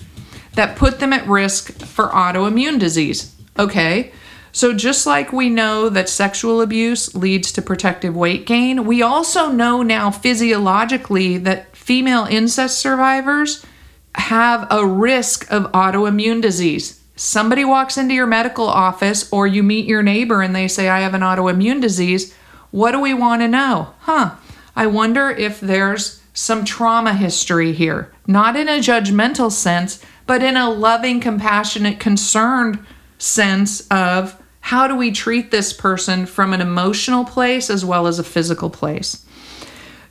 that 0.53 0.75
put 0.75 0.99
them 0.99 1.13
at 1.13 1.27
risk 1.27 1.71
for 1.85 2.09
autoimmune 2.09 2.79
disease. 2.79 3.35
Okay, 3.57 4.11
so 4.51 4.73
just 4.73 5.05
like 5.05 5.31
we 5.31 5.49
know 5.49 5.89
that 5.89 6.09
sexual 6.09 6.61
abuse 6.61 7.13
leads 7.15 7.51
to 7.51 7.61
protective 7.61 8.15
weight 8.15 8.45
gain, 8.45 8.85
we 8.85 9.01
also 9.01 9.51
know 9.51 9.83
now 9.83 10.09
physiologically 10.09 11.37
that 11.39 11.75
female 11.75 12.25
incest 12.25 12.79
survivors 12.79 13.65
have 14.15 14.67
a 14.71 14.85
risk 14.85 15.51
of 15.51 15.71
autoimmune 15.71 16.41
disease. 16.41 16.99
Somebody 17.15 17.63
walks 17.63 17.97
into 17.97 18.15
your 18.15 18.25
medical 18.25 18.67
office 18.67 19.31
or 19.31 19.45
you 19.45 19.61
meet 19.61 19.85
your 19.85 20.01
neighbor 20.01 20.41
and 20.41 20.55
they 20.55 20.67
say, 20.67 20.89
I 20.89 21.01
have 21.01 21.13
an 21.13 21.21
autoimmune 21.21 21.81
disease 21.81 22.33
what 22.73 22.91
do 22.91 22.99
we 22.99 23.13
want 23.13 23.43
to 23.43 23.47
know? 23.47 23.93
Huh, 23.99 24.31
I 24.75 24.87
wonder 24.87 25.29
if 25.29 25.61
there's 25.61 26.19
some 26.33 26.65
trauma 26.65 27.13
history 27.13 27.71
here, 27.71 28.11
not 28.25 28.55
in 28.55 28.67
a 28.67 28.79
judgmental 28.79 29.51
sense, 29.51 30.03
but 30.25 30.41
in 30.41 30.57
a 30.57 30.71
loving, 30.71 31.19
compassionate, 31.19 31.99
concerned 31.99 32.83
sense 33.19 33.87
of 33.89 34.41
how 34.59 34.87
do 34.87 34.95
we 34.95 35.11
treat 35.11 35.51
this 35.51 35.71
person 35.71 36.25
from 36.25 36.51
an 36.51 36.61
emotional 36.61 37.25
place 37.25 37.69
as 37.69 37.85
well 37.85 38.07
as 38.07 38.17
a 38.17 38.23
physical 38.23 38.71
place. 38.71 39.23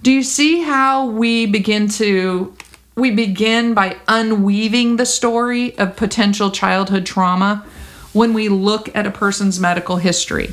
Do 0.02 0.12
you 0.12 0.22
see 0.22 0.60
how 0.62 1.06
we 1.06 1.46
begin 1.46 1.88
to 1.88 2.56
we 2.94 3.10
begin 3.10 3.74
by 3.74 3.96
unweaving 4.06 4.96
the 4.96 5.06
story 5.06 5.76
of 5.78 5.96
potential 5.96 6.52
childhood 6.52 7.06
trauma 7.06 7.66
when 8.12 8.34
we 8.34 8.48
look 8.48 8.94
at 8.94 9.04
a 9.04 9.10
person's 9.10 9.58
medical 9.58 9.96
history? 9.96 10.52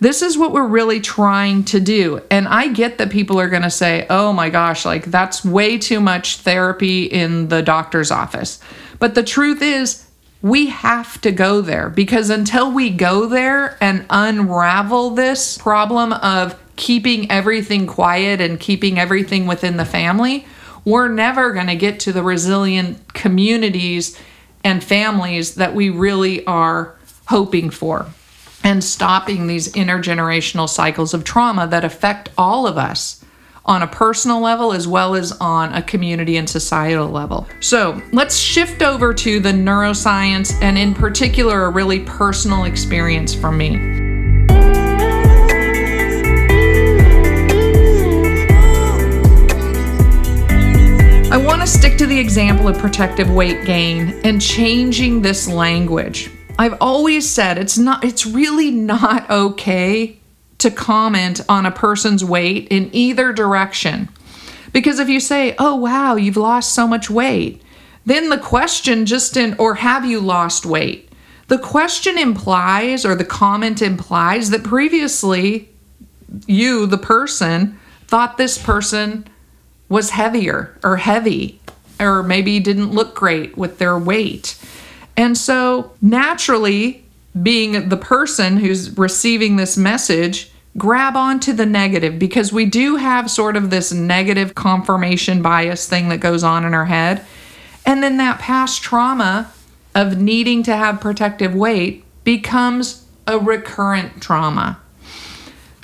This 0.00 0.22
is 0.22 0.38
what 0.38 0.52
we're 0.52 0.66
really 0.66 1.00
trying 1.00 1.64
to 1.64 1.78
do. 1.78 2.22
And 2.30 2.48
I 2.48 2.68
get 2.68 2.96
that 2.98 3.10
people 3.10 3.38
are 3.38 3.50
going 3.50 3.62
to 3.62 3.70
say, 3.70 4.06
oh 4.08 4.32
my 4.32 4.48
gosh, 4.48 4.86
like 4.86 5.04
that's 5.04 5.44
way 5.44 5.76
too 5.76 6.00
much 6.00 6.38
therapy 6.38 7.04
in 7.04 7.48
the 7.48 7.62
doctor's 7.62 8.10
office. 8.10 8.60
But 8.98 9.14
the 9.14 9.22
truth 9.22 9.60
is, 9.60 10.06
we 10.40 10.68
have 10.68 11.20
to 11.20 11.32
go 11.32 11.60
there 11.60 11.90
because 11.90 12.30
until 12.30 12.72
we 12.72 12.88
go 12.88 13.26
there 13.26 13.76
and 13.82 14.06
unravel 14.08 15.10
this 15.10 15.58
problem 15.58 16.14
of 16.14 16.58
keeping 16.76 17.30
everything 17.30 17.86
quiet 17.86 18.40
and 18.40 18.58
keeping 18.58 18.98
everything 18.98 19.46
within 19.46 19.76
the 19.76 19.84
family, 19.84 20.46
we're 20.86 21.08
never 21.08 21.52
going 21.52 21.66
to 21.66 21.76
get 21.76 22.00
to 22.00 22.12
the 22.12 22.22
resilient 22.22 23.12
communities 23.12 24.18
and 24.64 24.82
families 24.82 25.56
that 25.56 25.74
we 25.74 25.90
really 25.90 26.44
are 26.46 26.96
hoping 27.26 27.68
for 27.68 28.06
and 28.62 28.82
stopping 28.82 29.46
these 29.46 29.72
intergenerational 29.72 30.68
cycles 30.68 31.14
of 31.14 31.24
trauma 31.24 31.66
that 31.66 31.84
affect 31.84 32.28
all 32.36 32.66
of 32.66 32.76
us 32.76 33.24
on 33.64 33.82
a 33.82 33.86
personal 33.86 34.40
level 34.40 34.72
as 34.72 34.88
well 34.88 35.14
as 35.14 35.32
on 35.32 35.72
a 35.74 35.82
community 35.82 36.36
and 36.36 36.48
societal 36.48 37.08
level. 37.08 37.46
So 37.60 38.02
let's 38.12 38.36
shift 38.36 38.82
over 38.82 39.14
to 39.14 39.40
the 39.40 39.52
neuroscience 39.52 40.52
and, 40.62 40.76
in 40.78 40.94
particular, 40.94 41.64
a 41.64 41.70
really 41.70 42.00
personal 42.00 42.64
experience 42.64 43.34
for 43.34 43.52
me. 43.52 43.76
I 51.32 51.36
want 51.36 51.60
to 51.60 51.66
stick 51.66 51.96
to 51.98 52.06
the 52.06 52.18
example 52.18 52.66
of 52.66 52.76
protective 52.78 53.30
weight 53.30 53.64
gain 53.64 54.20
and 54.24 54.40
changing 54.40 55.22
this 55.22 55.46
language. 55.46 56.30
I've 56.60 56.76
always 56.78 57.26
said 57.26 57.56
it's 57.56 57.78
not 57.78 58.04
it's 58.04 58.26
really 58.26 58.70
not 58.70 59.30
okay 59.30 60.18
to 60.58 60.70
comment 60.70 61.40
on 61.48 61.64
a 61.64 61.70
person's 61.70 62.22
weight 62.22 62.68
in 62.68 62.90
either 62.92 63.32
direction. 63.32 64.10
Because 64.70 64.98
if 64.98 65.08
you 65.08 65.20
say, 65.20 65.54
"Oh 65.58 65.74
wow, 65.74 66.16
you've 66.16 66.36
lost 66.36 66.74
so 66.74 66.86
much 66.86 67.08
weight," 67.08 67.62
then 68.04 68.28
the 68.28 68.36
question 68.36 69.06
just 69.06 69.38
in 69.38 69.54
or 69.58 69.76
have 69.76 70.04
you 70.04 70.20
lost 70.20 70.66
weight? 70.66 71.10
The 71.48 71.56
question 71.56 72.18
implies 72.18 73.06
or 73.06 73.14
the 73.14 73.24
comment 73.24 73.80
implies 73.80 74.50
that 74.50 74.62
previously 74.62 75.70
you, 76.46 76.84
the 76.84 76.98
person, 76.98 77.80
thought 78.06 78.36
this 78.36 78.58
person 78.58 79.26
was 79.88 80.10
heavier 80.10 80.78
or 80.84 80.98
heavy 80.98 81.58
or 81.98 82.22
maybe 82.22 82.60
didn't 82.60 82.92
look 82.92 83.14
great 83.14 83.56
with 83.56 83.78
their 83.78 83.98
weight. 83.98 84.58
And 85.16 85.36
so, 85.36 85.92
naturally, 86.00 87.04
being 87.40 87.88
the 87.88 87.96
person 87.96 88.56
who's 88.56 88.96
receiving 88.96 89.56
this 89.56 89.76
message, 89.76 90.50
grab 90.76 91.16
onto 91.16 91.52
the 91.52 91.66
negative 91.66 92.18
because 92.18 92.52
we 92.52 92.64
do 92.64 92.96
have 92.96 93.30
sort 93.30 93.56
of 93.56 93.70
this 93.70 93.92
negative 93.92 94.54
confirmation 94.54 95.42
bias 95.42 95.88
thing 95.88 96.08
that 96.08 96.18
goes 96.18 96.42
on 96.42 96.64
in 96.64 96.74
our 96.74 96.86
head. 96.86 97.24
And 97.84 98.02
then 98.02 98.18
that 98.18 98.38
past 98.38 98.82
trauma 98.82 99.52
of 99.94 100.20
needing 100.20 100.62
to 100.64 100.76
have 100.76 101.00
protective 101.00 101.54
weight 101.54 102.04
becomes 102.24 103.06
a 103.26 103.38
recurrent 103.38 104.20
trauma. 104.22 104.78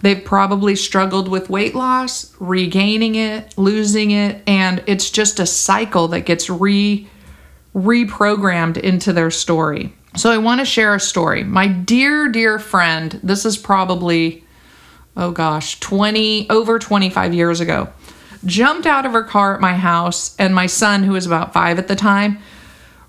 They've 0.02 0.22
probably 0.22 0.76
struggled 0.76 1.28
with 1.28 1.50
weight 1.50 1.74
loss, 1.74 2.34
regaining 2.38 3.14
it, 3.14 3.56
losing 3.56 4.10
it, 4.10 4.42
and 4.46 4.82
it's 4.86 5.10
just 5.10 5.40
a 5.40 5.46
cycle 5.46 6.08
that 6.08 6.20
gets 6.20 6.50
re 6.50 7.08
reprogrammed 7.76 8.78
into 8.78 9.12
their 9.12 9.30
story. 9.30 9.92
So 10.16 10.30
I 10.30 10.38
want 10.38 10.60
to 10.60 10.64
share 10.64 10.94
a 10.94 11.00
story. 11.00 11.44
My 11.44 11.68
dear, 11.68 12.28
dear 12.28 12.58
friend, 12.58 13.20
this 13.22 13.44
is 13.44 13.58
probably, 13.58 14.44
oh 15.14 15.30
gosh, 15.30 15.78
20, 15.80 16.48
over 16.48 16.78
25 16.78 17.34
years 17.34 17.60
ago, 17.60 17.90
jumped 18.46 18.86
out 18.86 19.04
of 19.04 19.12
her 19.12 19.22
car 19.22 19.54
at 19.54 19.60
my 19.60 19.74
house, 19.74 20.34
and 20.38 20.54
my 20.54 20.66
son, 20.66 21.02
who 21.02 21.12
was 21.12 21.26
about 21.26 21.52
five 21.52 21.78
at 21.78 21.86
the 21.86 21.96
time, 21.96 22.38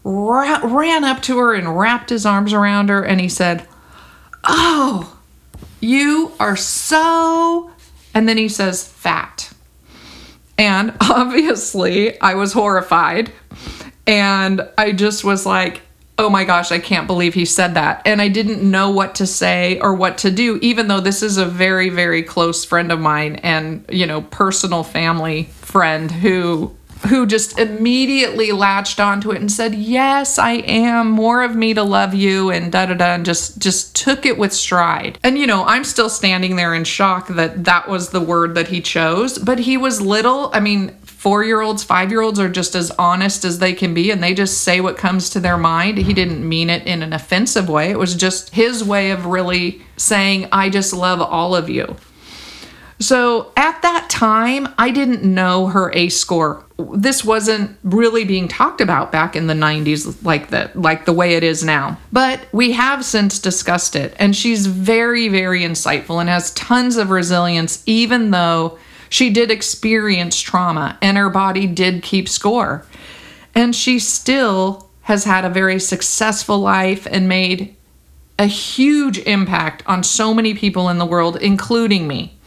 ra- 0.03 0.59
ran 0.63 1.05
up 1.05 1.21
to 1.21 1.37
her 1.37 1.53
and 1.53 1.79
wrapped 1.79 2.09
his 2.09 2.25
arms 2.25 2.51
around 2.51 2.89
her, 2.89 3.01
and 3.01 3.21
he 3.21 3.29
said, 3.29 3.65
Oh, 4.43 5.17
you 5.79 6.33
are 6.41 6.57
so. 6.57 7.71
And 8.13 8.27
then 8.27 8.37
he 8.37 8.49
says, 8.49 8.85
fat. 8.85 9.53
And 10.57 10.93
obviously, 11.01 12.19
I 12.19 12.33
was 12.33 12.51
horrified 12.51 13.31
and 14.07 14.67
I 14.77 14.93
just 14.93 15.23
was 15.23 15.45
like, 15.45 15.81
oh 16.19 16.29
my 16.29 16.43
gosh, 16.43 16.71
I 16.71 16.79
can't 16.79 17.05
believe 17.05 17.33
he 17.33 17.45
said 17.45 17.75
that. 17.75 18.01
And 18.05 18.21
I 18.21 18.27
didn't 18.27 18.69
know 18.69 18.89
what 18.89 19.15
to 19.15 19.27
say 19.27 19.79
or 19.79 19.93
what 19.93 20.17
to 20.19 20.31
do, 20.31 20.57
even 20.61 20.87
though 20.87 20.99
this 20.99 21.21
is 21.21 21.37
a 21.37 21.45
very, 21.45 21.89
very 21.89 22.23
close 22.23 22.65
friend 22.65 22.91
of 22.91 22.99
mine 22.99 23.35
and, 23.37 23.85
you 23.89 24.07
know, 24.07 24.21
personal 24.21 24.83
family 24.83 25.43
friend 25.61 26.09
who 26.09 26.75
who 27.09 27.27
just 27.27 27.59
immediately 27.59 28.51
latched 28.51 28.99
onto 28.99 29.31
it 29.31 29.39
and 29.39 29.51
said, 29.51 29.75
"Yes, 29.75 30.39
I 30.39 30.53
am. 30.53 31.11
More 31.11 31.43
of 31.43 31.55
me 31.55 31.73
to 31.75 31.83
love 31.83 32.13
you," 32.13 32.49
and 32.49 32.71
da 32.71 32.87
da 32.87 32.95
da, 32.95 33.13
and 33.13 33.25
just 33.25 33.59
just 33.59 33.95
took 33.95 34.25
it 34.25 34.37
with 34.37 34.51
stride. 34.51 35.19
And 35.23 35.37
you 35.37 35.45
know, 35.45 35.63
I'm 35.65 35.83
still 35.83 36.09
standing 36.09 36.55
there 36.55 36.73
in 36.73 36.83
shock 36.83 37.27
that 37.27 37.65
that 37.65 37.87
was 37.87 38.09
the 38.09 38.19
word 38.19 38.55
that 38.55 38.69
he 38.69 38.81
chose. 38.81 39.37
But 39.37 39.59
he 39.59 39.77
was 39.77 40.01
little. 40.01 40.49
I 40.53 40.59
mean, 40.59 40.91
four 41.17 41.43
year 41.43 41.61
olds, 41.61 41.83
five 41.83 42.11
year 42.11 42.21
olds 42.21 42.39
are 42.39 42.47
just 42.47 42.75
as 42.75 42.91
honest 42.91 43.43
as 43.43 43.57
they 43.59 43.73
can 43.73 43.93
be, 43.93 44.11
and 44.11 44.21
they 44.21 44.33
just 44.33 44.61
say 44.61 44.79
what 44.79 44.97
comes 44.97 45.29
to 45.31 45.39
their 45.39 45.57
mind. 45.57 45.97
He 45.97 46.13
didn't 46.13 46.47
mean 46.47 46.69
it 46.69 46.85
in 46.85 47.01
an 47.01 47.11
offensive 47.11 47.67
way. 47.67 47.89
It 47.89 47.97
was 47.97 48.15
just 48.15 48.51
his 48.51 48.83
way 48.83 49.09
of 49.09 49.25
really 49.25 49.81
saying, 49.97 50.47
"I 50.51 50.69
just 50.69 50.93
love 50.93 51.19
all 51.19 51.55
of 51.55 51.69
you." 51.69 51.95
So 52.99 53.51
at 53.55 53.81
that 53.81 54.09
time, 54.09 54.69
I 54.77 54.91
didn't 54.91 55.23
know 55.23 55.67
her 55.67 55.91
A 55.93 56.09
score. 56.09 56.63
This 56.93 57.23
wasn't 57.23 57.77
really 57.83 58.23
being 58.23 58.47
talked 58.47 58.81
about 58.81 59.11
back 59.11 59.35
in 59.35 59.47
the 59.47 59.53
90s 59.53 60.23
like 60.23 60.49
the 60.49 60.69
like 60.75 61.05
the 61.05 61.13
way 61.13 61.33
it 61.33 61.43
is 61.43 61.63
now. 61.63 61.97
But 62.11 62.41
we 62.51 62.71
have 62.73 63.03
since 63.03 63.39
discussed 63.39 63.95
it 63.95 64.15
and 64.19 64.35
she's 64.35 64.67
very 64.67 65.27
very 65.27 65.61
insightful 65.61 66.19
and 66.19 66.29
has 66.29 66.51
tons 66.53 66.97
of 66.97 67.09
resilience 67.09 67.81
even 67.85 68.31
though 68.31 68.77
she 69.09 69.29
did 69.29 69.51
experience 69.51 70.39
trauma 70.39 70.97
and 71.01 71.17
her 71.17 71.29
body 71.29 71.67
did 71.67 72.03
keep 72.03 72.27
score. 72.27 72.85
And 73.55 73.75
she 73.75 73.99
still 73.99 74.89
has 75.03 75.23
had 75.23 75.45
a 75.45 75.49
very 75.49 75.79
successful 75.79 76.59
life 76.59 77.07
and 77.09 77.27
made 77.27 77.75
a 78.37 78.45
huge 78.45 79.17
impact 79.19 79.81
on 79.87 80.03
so 80.03 80.33
many 80.33 80.53
people 80.53 80.89
in 80.89 80.97
the 80.97 81.05
world 81.05 81.37
including 81.37 82.07
me. 82.07 82.37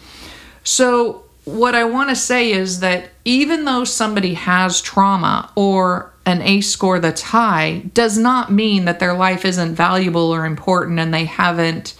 So, 0.63 1.25
what 1.45 1.75
I 1.75 1.85
want 1.85 2.11
to 2.11 2.17
say 2.17 2.53
is 2.53 2.81
that 2.81 3.11
even 3.25 3.65
though 3.65 3.85
somebody 3.85 4.35
has 4.35 4.81
trauma 4.81 5.51
or 5.57 6.13
an 6.27 6.43
ACE 6.43 6.71
score 6.71 7.01
that's 7.01 7.23
high, 7.23 7.83
does 7.95 8.19
not 8.19 8.53
mean 8.53 8.85
that 8.85 9.01
their 9.01 9.15
life 9.15 9.45
isn't 9.45 9.75
valuable 9.75 10.33
or 10.33 10.45
important 10.45 11.01
and 11.01 11.13
they 11.13 11.25
haven't 11.25 11.97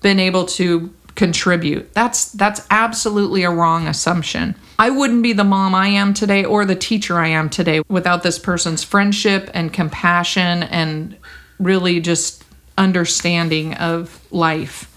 been 0.00 0.20
able 0.20 0.46
to 0.46 0.92
contribute. 1.14 1.92
That's 1.94 2.32
that's 2.32 2.66
absolutely 2.70 3.42
a 3.42 3.50
wrong 3.50 3.86
assumption. 3.86 4.54
I 4.78 4.90
wouldn't 4.90 5.22
be 5.22 5.32
the 5.32 5.44
mom 5.44 5.74
I 5.74 5.88
am 5.88 6.14
today 6.14 6.44
or 6.44 6.64
the 6.64 6.74
teacher 6.74 7.18
I 7.18 7.28
am 7.28 7.50
today 7.50 7.82
without 7.88 8.22
this 8.22 8.38
person's 8.38 8.82
friendship 8.82 9.50
and 9.54 9.72
compassion 9.72 10.62
and 10.64 11.16
really 11.58 12.00
just 12.00 12.44
understanding 12.78 13.74
of 13.74 14.20
life. 14.32 14.88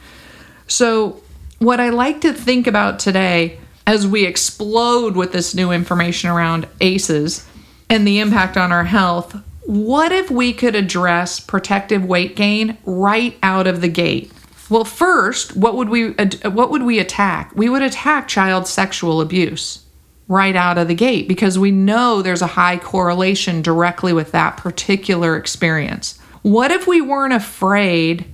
So 0.68 1.22
what 1.60 1.80
I 1.80 1.90
like 1.90 2.22
to 2.22 2.34
think 2.34 2.68
about 2.68 3.00
today 3.00 3.60
as 3.88 4.08
we 4.08 4.26
explode 4.26 5.16
with 5.16 5.32
this 5.32 5.54
new 5.54 5.72
information 5.72 6.30
around 6.30 6.68
ACEs 6.82 7.46
and 7.90 8.08
the 8.08 8.20
impact 8.20 8.58
on 8.58 8.72
our 8.72 8.86
health, 8.86 9.36
what 9.66 10.12
if 10.12 10.32
we 10.32 10.54
could 10.54 10.76
address 10.76 11.40
protective 11.40 12.04
weight 12.04 12.36
gain 12.36 12.78
right 12.86 13.38
out 13.44 13.68
of 13.68 13.82
the 13.82 13.88
gate? 13.88 14.32
Well, 14.70 14.86
first, 14.86 15.56
what 15.56 15.76
would 15.76 15.90
we 15.90 16.12
what 16.12 16.72
would 16.72 16.84
we 16.84 17.00
attack? 17.00 17.52
We 17.56 17.70
would 17.70 17.82
attack 17.82 18.28
child 18.28 18.68
sexual 18.68 19.22
abuse 19.22 19.86
right 20.28 20.56
out 20.56 20.78
of 20.78 20.88
the 20.88 20.96
gate 20.96 21.28
because 21.28 21.60
we 21.60 21.72
know 21.72 22.22
there's 22.22 22.42
a 22.42 22.48
high 22.48 22.78
correlation 22.78 23.62
directly 23.62 24.12
with 24.12 24.32
that 24.32 24.58
particular 24.58 25.38
experience. 25.38 26.20
What 26.42 26.72
if 26.72 26.88
we 26.88 27.00
weren't 27.00 27.34
afraid 27.34 28.26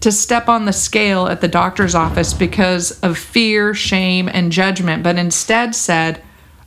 to 0.00 0.12
step 0.12 0.48
on 0.48 0.64
the 0.64 0.72
scale 0.72 1.26
at 1.26 1.40
the 1.40 1.48
doctor's 1.48 1.94
office 1.94 2.32
because 2.32 2.98
of 3.00 3.18
fear, 3.18 3.74
shame, 3.74 4.28
and 4.28 4.50
judgment, 4.50 5.02
but 5.02 5.16
instead 5.16 5.74
said, 5.74 6.22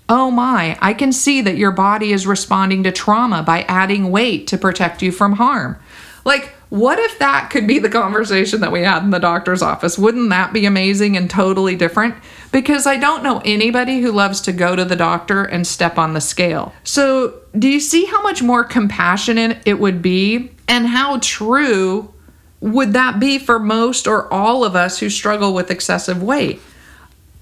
Oh 0.10 0.30
my, 0.30 0.78
I 0.82 0.94
can 0.94 1.12
see 1.12 1.42
that 1.42 1.58
your 1.58 1.72
body 1.72 2.12
is 2.12 2.28
responding 2.28 2.84
to 2.84 2.92
trauma 2.92 3.42
by 3.42 3.62
adding 3.64 4.12
weight 4.12 4.48
to 4.48 4.58
protect 4.58 5.02
you 5.02 5.12
from 5.12 5.34
harm. 5.34 5.78
Like, 6.26 6.54
what 6.74 6.98
if 6.98 7.20
that 7.20 7.52
could 7.52 7.68
be 7.68 7.78
the 7.78 7.88
conversation 7.88 8.62
that 8.62 8.72
we 8.72 8.82
had 8.82 9.04
in 9.04 9.12
the 9.12 9.20
doctor's 9.20 9.62
office? 9.62 9.96
Wouldn't 9.96 10.32
that 10.32 10.54
be 10.54 10.66
amazing 10.66 11.16
and 11.16 11.30
totally 11.30 11.76
different? 11.76 12.16
Because 12.52 12.88
I 12.88 12.98
don't 12.98 13.22
know 13.22 13.44
anybody 13.46 14.02
who 14.02 14.12
loves 14.12 14.42
to 14.42 14.52
go 14.52 14.76
to 14.76 14.84
the 14.84 14.96
doctor 14.96 15.44
and 15.44 15.68
step 15.68 16.00
on 16.00 16.16
the 16.16 16.20
scale. 16.20 16.74
So, 16.84 17.42
do 17.56 17.70
you 17.70 17.80
see 17.80 18.06
how 18.06 18.24
much 18.24 18.42
more 18.42 18.64
compassionate 18.64 19.60
it 19.68 19.80
would 19.80 20.02
be 20.02 20.50
and 20.68 20.88
how 20.88 21.20
true 21.22 22.12
would 22.60 22.94
that 22.94 23.20
be 23.20 23.38
for 23.38 23.60
most 23.60 24.08
or 24.08 24.34
all 24.34 24.66
of 24.66 24.76
us 24.76 24.98
who 24.98 25.12
struggle 25.12 25.54
with 25.54 25.70
excessive 25.70 26.24
weight? 26.24 26.60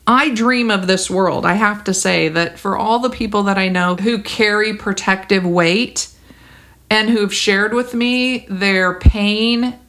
I 0.06 0.32
dream 0.32 0.70
of 0.70 0.88
this 0.88 1.10
world. 1.10 1.46
I 1.46 1.54
have 1.54 1.86
to 1.86 1.94
say 1.94 2.28
that 2.28 2.60
for 2.60 2.78
all 2.78 3.00
the 3.00 3.10
people 3.10 3.44
that 3.44 3.58
I 3.58 3.70
know 3.70 3.96
who 3.96 4.22
carry 4.22 4.74
protective 4.74 5.46
weight 5.46 6.11
and 6.92 7.10
who've 7.10 7.34
shared 7.34 7.74
with 7.74 7.94
me 7.94 8.46
their 8.50 9.00
pain 9.00 9.80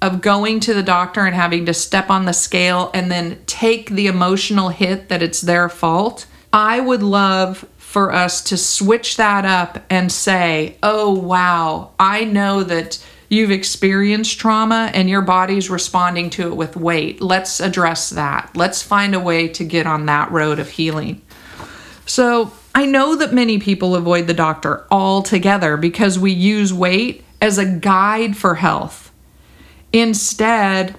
of 0.00 0.22
going 0.22 0.60
to 0.60 0.72
the 0.72 0.82
doctor 0.82 1.26
and 1.26 1.34
having 1.34 1.66
to 1.66 1.74
step 1.74 2.08
on 2.08 2.24
the 2.24 2.32
scale 2.32 2.90
and 2.94 3.10
then 3.10 3.38
take 3.44 3.90
the 3.90 4.06
emotional 4.06 4.70
hit 4.70 5.10
that 5.10 5.22
it's 5.22 5.42
their 5.42 5.68
fault, 5.68 6.26
I 6.50 6.80
would 6.80 7.02
love 7.02 7.68
for 7.76 8.14
us 8.14 8.42
to 8.44 8.56
switch 8.56 9.18
that 9.18 9.44
up 9.44 9.84
and 9.90 10.10
say, 10.10 10.78
oh, 10.82 11.12
wow, 11.12 11.90
I 12.00 12.24
know 12.24 12.62
that 12.62 13.04
you've 13.28 13.50
experienced 13.50 14.38
trauma 14.38 14.90
and 14.94 15.10
your 15.10 15.20
body's 15.20 15.68
responding 15.68 16.30
to 16.30 16.48
it 16.48 16.56
with 16.56 16.76
weight. 16.76 17.20
Let's 17.20 17.60
address 17.60 18.08
that. 18.10 18.56
Let's 18.56 18.82
find 18.82 19.14
a 19.14 19.20
way 19.20 19.48
to 19.48 19.64
get 19.64 19.86
on 19.86 20.06
that 20.06 20.30
road 20.30 20.58
of 20.58 20.70
healing. 20.70 21.20
So, 22.06 22.46
I 22.78 22.86
know 22.86 23.16
that 23.16 23.32
many 23.32 23.58
people 23.58 23.96
avoid 23.96 24.28
the 24.28 24.34
doctor 24.34 24.86
altogether 24.88 25.76
because 25.76 26.16
we 26.16 26.30
use 26.30 26.72
weight 26.72 27.24
as 27.42 27.58
a 27.58 27.66
guide 27.66 28.36
for 28.36 28.54
health 28.54 29.12
instead 29.92 30.96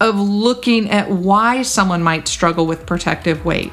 of 0.00 0.18
looking 0.18 0.88
at 0.88 1.10
why 1.10 1.60
someone 1.60 2.02
might 2.02 2.26
struggle 2.26 2.64
with 2.64 2.86
protective 2.86 3.44
weight 3.44 3.70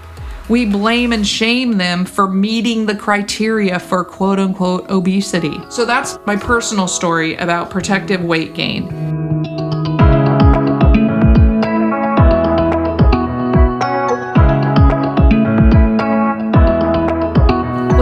we 0.48 0.66
blame 0.66 1.12
and 1.12 1.26
shame 1.26 1.78
them 1.78 2.06
for 2.06 2.28
meeting 2.28 2.86
the 2.86 2.96
criteria 2.96 3.80
for 3.80 4.04
quote 4.04 4.40
unquote 4.40 4.90
obesity. 4.92 5.60
So 5.70 5.86
that's 5.86 6.20
my 6.26 6.36
personal 6.36 6.88
story 6.88 7.36
about 7.36 7.72
protective 7.72 8.24
weight 8.24 8.54
gain. 8.54 9.05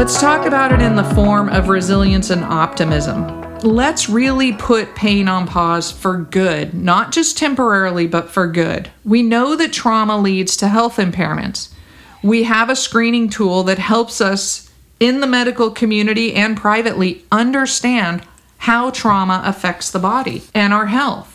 Let's 0.04 0.20
talk 0.20 0.46
about 0.46 0.74
it 0.74 0.82
in 0.82 0.98
the 0.98 1.16
form 1.16 1.48
of 1.48 1.70
resilience 1.70 2.30
and 2.30 2.44
optimism. 2.44 3.60
Let's 3.62 4.10
really 4.10 4.52
put 4.52 4.96
pain 4.96 5.30
on 5.30 5.48
pause 5.48 5.94
for 5.94 6.18
good, 6.18 6.74
not 6.74 7.14
just 7.14 7.38
temporarily, 7.38 8.06
but 8.06 8.30
for 8.30 8.46
good. 8.46 8.92
We 9.06 9.24
know 9.24 9.56
that 9.56 9.72
trauma 9.72 10.20
leads 10.20 10.58
to 10.58 10.68
health 10.68 10.98
impairments 10.98 11.74
we 12.22 12.44
have 12.44 12.70
a 12.70 12.76
screening 12.76 13.30
tool 13.30 13.64
that 13.64 13.80
helps 13.80 14.20
us 14.20 14.70
in 15.00 15.22
the 15.22 15.28
medical 15.28 15.72
community 15.72 16.34
and 16.34 16.58
privately 16.58 17.24
understand 17.32 18.28
how 18.58 18.90
trauma 18.90 19.42
affects 19.46 19.90
the 19.90 20.00
body 20.00 20.44
and 20.54 20.74
our 20.74 20.88
health. 20.88 21.30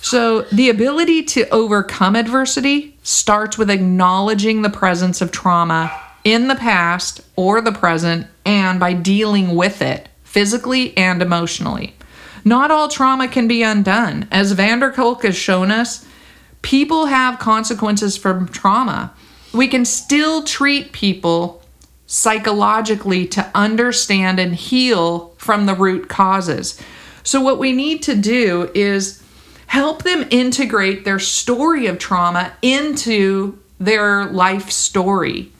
So, 0.00 0.42
the 0.50 0.70
ability 0.70 1.24
to 1.24 1.46
overcome 1.50 2.16
adversity 2.16 2.96
starts 3.02 3.58
with 3.58 3.68
acknowledging 3.68 4.62
the 4.62 4.70
presence 4.70 5.20
of 5.20 5.30
trauma 5.30 5.92
in 6.24 6.48
the 6.48 6.54
past 6.54 7.20
or 7.36 7.60
the 7.60 7.72
present 7.72 8.26
and 8.44 8.78
by 8.78 8.92
dealing 8.92 9.54
with 9.54 9.82
it 9.82 10.08
physically 10.24 10.96
and 10.96 11.20
emotionally. 11.22 11.94
Not 12.44 12.70
all 12.70 12.88
trauma 12.88 13.28
can 13.28 13.46
be 13.46 13.62
undone. 13.62 14.26
As 14.30 14.52
van 14.52 14.80
der 14.80 14.92
Kolk 14.92 15.22
has 15.22 15.36
shown 15.36 15.70
us, 15.70 16.06
people 16.62 17.06
have 17.06 17.38
consequences 17.38 18.16
from 18.16 18.48
trauma 18.48 19.12
we 19.52 19.68
can 19.68 19.84
still 19.84 20.42
treat 20.42 20.92
people 20.92 21.62
psychologically 22.06 23.26
to 23.26 23.50
understand 23.54 24.38
and 24.38 24.54
heal 24.54 25.34
from 25.38 25.66
the 25.66 25.74
root 25.74 26.08
causes. 26.08 26.80
So, 27.22 27.40
what 27.40 27.58
we 27.58 27.72
need 27.72 28.02
to 28.04 28.16
do 28.16 28.70
is 28.74 29.22
help 29.66 30.02
them 30.02 30.26
integrate 30.30 31.04
their 31.04 31.18
story 31.18 31.86
of 31.86 31.98
trauma 31.98 32.52
into 32.60 33.58
their 33.78 34.26
life 34.26 34.70
story 34.70 35.52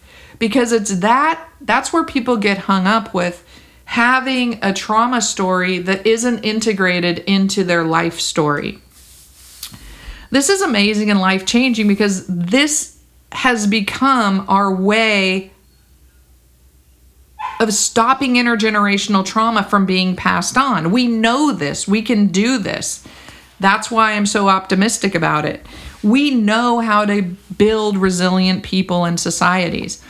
because 0.42 0.72
it's 0.72 0.96
that 0.96 1.48
that's 1.60 1.92
where 1.92 2.02
people 2.02 2.36
get 2.36 2.58
hung 2.58 2.84
up 2.84 3.14
with 3.14 3.44
having 3.84 4.58
a 4.60 4.72
trauma 4.72 5.20
story 5.22 5.78
that 5.78 6.04
isn't 6.04 6.40
integrated 6.40 7.20
into 7.28 7.62
their 7.62 7.84
life 7.84 8.18
story. 8.18 8.80
This 10.32 10.48
is 10.48 10.60
amazing 10.60 11.12
and 11.12 11.20
life 11.20 11.46
changing 11.46 11.86
because 11.86 12.26
this 12.26 12.98
has 13.30 13.68
become 13.68 14.44
our 14.48 14.74
way 14.74 15.52
of 17.60 17.72
stopping 17.72 18.34
intergenerational 18.34 19.24
trauma 19.24 19.62
from 19.62 19.86
being 19.86 20.16
passed 20.16 20.58
on. 20.58 20.90
We 20.90 21.06
know 21.06 21.52
this, 21.52 21.86
we 21.86 22.02
can 22.02 22.26
do 22.26 22.58
this. 22.58 23.06
That's 23.60 23.92
why 23.92 24.14
I'm 24.14 24.26
so 24.26 24.48
optimistic 24.48 25.14
about 25.14 25.44
it. 25.44 25.64
We 26.02 26.32
know 26.32 26.80
how 26.80 27.04
to 27.04 27.22
build 27.56 27.96
resilient 27.96 28.64
people 28.64 29.04
and 29.04 29.20
societies. 29.20 30.02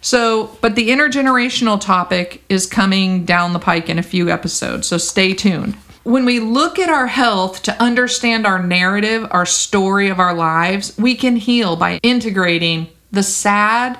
So, 0.00 0.56
but 0.60 0.74
the 0.74 0.90
intergenerational 0.90 1.80
topic 1.80 2.42
is 2.48 2.66
coming 2.66 3.24
down 3.24 3.52
the 3.52 3.58
pike 3.58 3.88
in 3.88 3.98
a 3.98 4.02
few 4.02 4.30
episodes, 4.30 4.86
so 4.86 4.98
stay 4.98 5.34
tuned. 5.34 5.74
When 6.04 6.24
we 6.24 6.40
look 6.40 6.78
at 6.78 6.88
our 6.88 7.08
health 7.08 7.62
to 7.64 7.82
understand 7.82 8.46
our 8.46 8.62
narrative, 8.62 9.26
our 9.30 9.44
story 9.44 10.08
of 10.08 10.18
our 10.18 10.34
lives, 10.34 10.96
we 10.96 11.14
can 11.14 11.36
heal 11.36 11.76
by 11.76 11.98
integrating 12.02 12.86
the 13.10 13.22
sad 13.22 13.98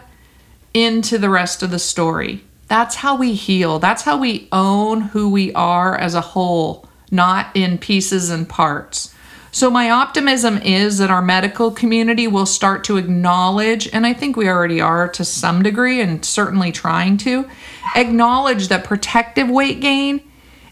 into 0.72 1.18
the 1.18 1.28
rest 1.28 1.62
of 1.62 1.70
the 1.70 1.78
story. 1.78 2.44
That's 2.68 2.96
how 2.96 3.16
we 3.16 3.34
heal. 3.34 3.78
That's 3.78 4.02
how 4.02 4.18
we 4.18 4.48
own 4.52 5.00
who 5.00 5.28
we 5.30 5.52
are 5.54 5.96
as 5.96 6.14
a 6.14 6.20
whole, 6.20 6.88
not 7.11 7.54
in 7.54 7.78
pieces 7.78 8.30
and 8.30 8.48
parts. 8.48 9.14
So, 9.50 9.70
my 9.70 9.90
optimism 9.90 10.58
is 10.58 10.98
that 10.98 11.11
our 11.11 11.22
medical 11.22 11.70
community 11.70 12.26
will 12.26 12.46
start 12.46 12.84
to 12.84 12.96
acknowledge, 12.96 13.88
and 13.92 14.06
I 14.06 14.12
think 14.12 14.37
we 14.37 14.48
already 14.48 14.80
are 14.80 15.08
to 15.08 15.24
some 15.24 15.62
degree, 15.62 16.00
and 16.00 16.24
certainly 16.24 16.70
trying 16.70 17.16
to, 17.18 17.48
acknowledge 17.96 18.68
that 18.68 18.84
protective 18.84 19.48
weight 19.48 19.80
gain 19.80 20.20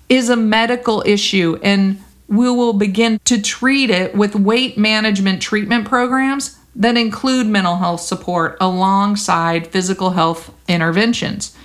is 0.08 0.28
a 0.28 0.36
medical 0.36 1.02
issue 1.06 1.58
and 1.62 2.00
we 2.28 2.50
will 2.50 2.72
begin 2.72 3.20
to 3.24 3.40
treat 3.40 3.90
it 3.90 4.14
with 4.14 4.34
weight 4.34 4.76
management 4.76 5.40
treatment 5.40 5.86
programs 5.86 6.58
that 6.74 6.96
include 6.96 7.46
mental 7.46 7.76
health 7.76 8.00
support 8.00 8.56
alongside 8.60 9.66
physical 9.68 10.10
health 10.10 10.52
interventions. 10.68 11.55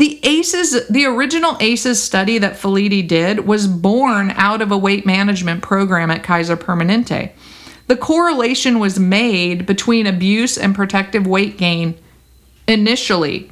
The 0.00 0.18
ACEs, 0.22 0.86
the 0.88 1.04
original 1.04 1.58
ACEs 1.60 2.02
study 2.02 2.38
that 2.38 2.54
Felitti 2.54 3.06
did 3.06 3.46
was 3.46 3.66
born 3.66 4.30
out 4.30 4.62
of 4.62 4.72
a 4.72 4.78
weight 4.78 5.04
management 5.04 5.60
program 5.60 6.10
at 6.10 6.22
Kaiser 6.22 6.56
Permanente. 6.56 7.32
The 7.86 7.98
correlation 7.98 8.78
was 8.78 8.98
made 8.98 9.66
between 9.66 10.06
abuse 10.06 10.56
and 10.56 10.74
protective 10.74 11.26
weight 11.26 11.58
gain 11.58 11.98
initially. 12.66 13.50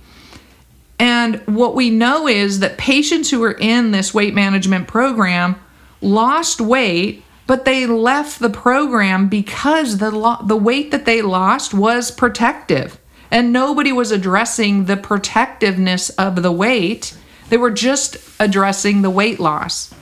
And 0.98 1.42
what 1.46 1.74
we 1.74 1.90
know 1.90 2.26
is 2.26 2.60
that 2.60 2.78
patients 2.78 3.28
who 3.30 3.40
were 3.40 3.52
in 3.52 3.90
this 3.90 4.14
weight 4.14 4.34
management 4.34 4.88
program 4.88 5.54
lost 6.00 6.62
weight, 6.62 7.22
but 7.46 7.66
they 7.66 7.84
left 7.84 8.38
the 8.38 8.48
program 8.48 9.28
because 9.28 9.98
the 9.98 10.10
lo- 10.10 10.42
the 10.42 10.56
weight 10.56 10.92
that 10.92 11.04
they 11.04 11.20
lost 11.20 11.74
was 11.74 12.10
protective 12.10 12.98
and 13.30 13.52
nobody 13.52 13.92
was 13.92 14.10
addressing 14.10 14.84
the 14.84 14.96
protectiveness 14.96 16.10
of 16.10 16.42
the 16.42 16.52
weight. 16.52 17.16
They 17.48 17.56
were 17.56 17.70
just 17.70 18.16
addressing 18.38 19.02
the 19.02 19.10
weight 19.10 19.40
loss. 19.40 19.92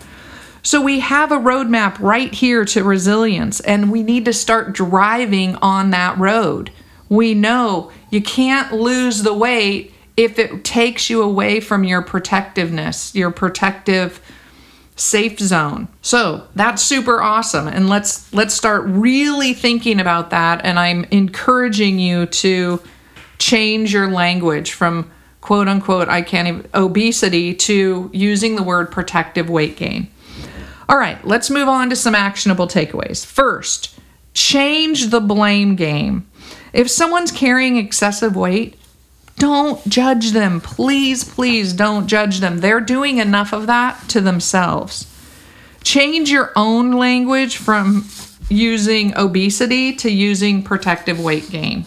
So 0.63 0.83
we 0.83 0.99
have 1.01 1.31
a 1.31 1.39
roadmap 1.39 1.99
right 2.01 2.33
here 2.35 2.65
to 2.65 2.83
resilience, 2.83 3.61
and 3.61 3.93
we 3.93 4.03
need 4.03 4.25
to 4.25 4.33
start 4.33 4.73
driving 4.73 5.55
on 5.57 5.91
that 5.91 6.19
road. 6.19 6.73
We 7.09 7.35
know 7.35 7.93
you 8.11 8.21
can't 8.21 8.73
lose 8.73 9.23
the 9.23 9.35
weight 9.35 9.95
if 10.17 10.39
it 10.39 10.65
takes 10.65 11.09
you 11.09 11.23
away 11.23 11.61
from 11.61 11.85
your 11.85 12.03
protectiveness, 12.03 13.15
your 13.15 13.31
protective 13.31 14.21
safe 14.97 15.39
zone. 15.39 15.89
So 16.01 16.49
that's 16.55 16.83
super 16.83 17.21
awesome. 17.21 17.69
And 17.69 17.89
let's 17.89 18.33
let's 18.33 18.55
start 18.55 18.85
really 18.87 19.53
thinking 19.53 20.01
about 20.01 20.31
that. 20.31 20.65
And 20.65 20.79
I'm 20.79 21.05
encouraging 21.11 21.99
you 21.99 22.27
to 22.27 22.81
change 23.39 23.93
your 23.93 24.11
language 24.11 24.73
from 24.73 25.11
quote 25.47 25.69
unquote, 25.69 26.09
I 26.09 26.23
can't 26.23 26.49
even, 26.49 26.69
obesity 26.75 27.55
to 27.55 28.11
using 28.13 28.57
the 28.57 28.65
word 28.65 28.91
protective 28.91 29.49
weight 29.49 29.77
gain. 29.77 30.09
All 30.89 30.99
right, 30.99 31.25
let's 31.25 31.51
move 31.51 31.69
on 31.69 31.89
to 31.91 31.97
some 31.97 32.17
actionable 32.17 32.67
takeaways. 32.67 33.25
First, 33.25 33.97
change 34.35 35.11
the 35.11 35.21
blame 35.21 35.77
game. 35.77 36.29
If 36.73 36.91
someone's 36.91 37.31
carrying 37.31 37.77
excessive 37.77 38.35
weight, 38.35 38.77
don't 39.39 39.87
judge 39.89 40.33
them. 40.33 40.61
Please, 40.61 41.23
please 41.23 41.73
don't 41.73 42.09
judge 42.09 42.41
them. 42.41 42.59
They're 42.59 42.81
doing 42.81 43.19
enough 43.19 43.53
of 43.53 43.69
that 43.69 44.09
to 44.09 44.21
themselves. 44.21 45.07
Change 45.85 46.29
your 46.29 46.53
own 46.57 46.93
language 46.93 47.57
from 47.57 48.05
using 48.49 49.17
obesity 49.17 49.93
to 49.95 50.11
using 50.11 50.65
protective 50.65 51.21
weight 51.21 51.51
gain 51.51 51.87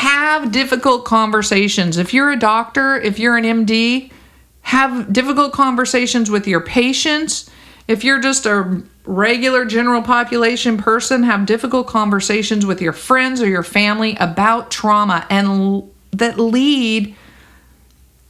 have 0.00 0.50
difficult 0.50 1.04
conversations. 1.04 1.98
If 1.98 2.14
you're 2.14 2.30
a 2.30 2.38
doctor, 2.38 2.96
if 2.96 3.18
you're 3.18 3.36
an 3.36 3.44
MD, 3.44 4.10
have 4.62 5.12
difficult 5.12 5.52
conversations 5.52 6.30
with 6.30 6.46
your 6.46 6.62
patients. 6.62 7.50
If 7.86 8.02
you're 8.02 8.18
just 8.18 8.46
a 8.46 8.82
regular 9.04 9.66
general 9.66 10.00
population 10.00 10.78
person, 10.78 11.24
have 11.24 11.44
difficult 11.44 11.86
conversations 11.86 12.64
with 12.64 12.80
your 12.80 12.94
friends 12.94 13.42
or 13.42 13.46
your 13.46 13.62
family 13.62 14.16
about 14.18 14.70
trauma 14.70 15.26
and 15.28 15.46
l- 15.46 15.90
that 16.12 16.38
lead 16.38 17.14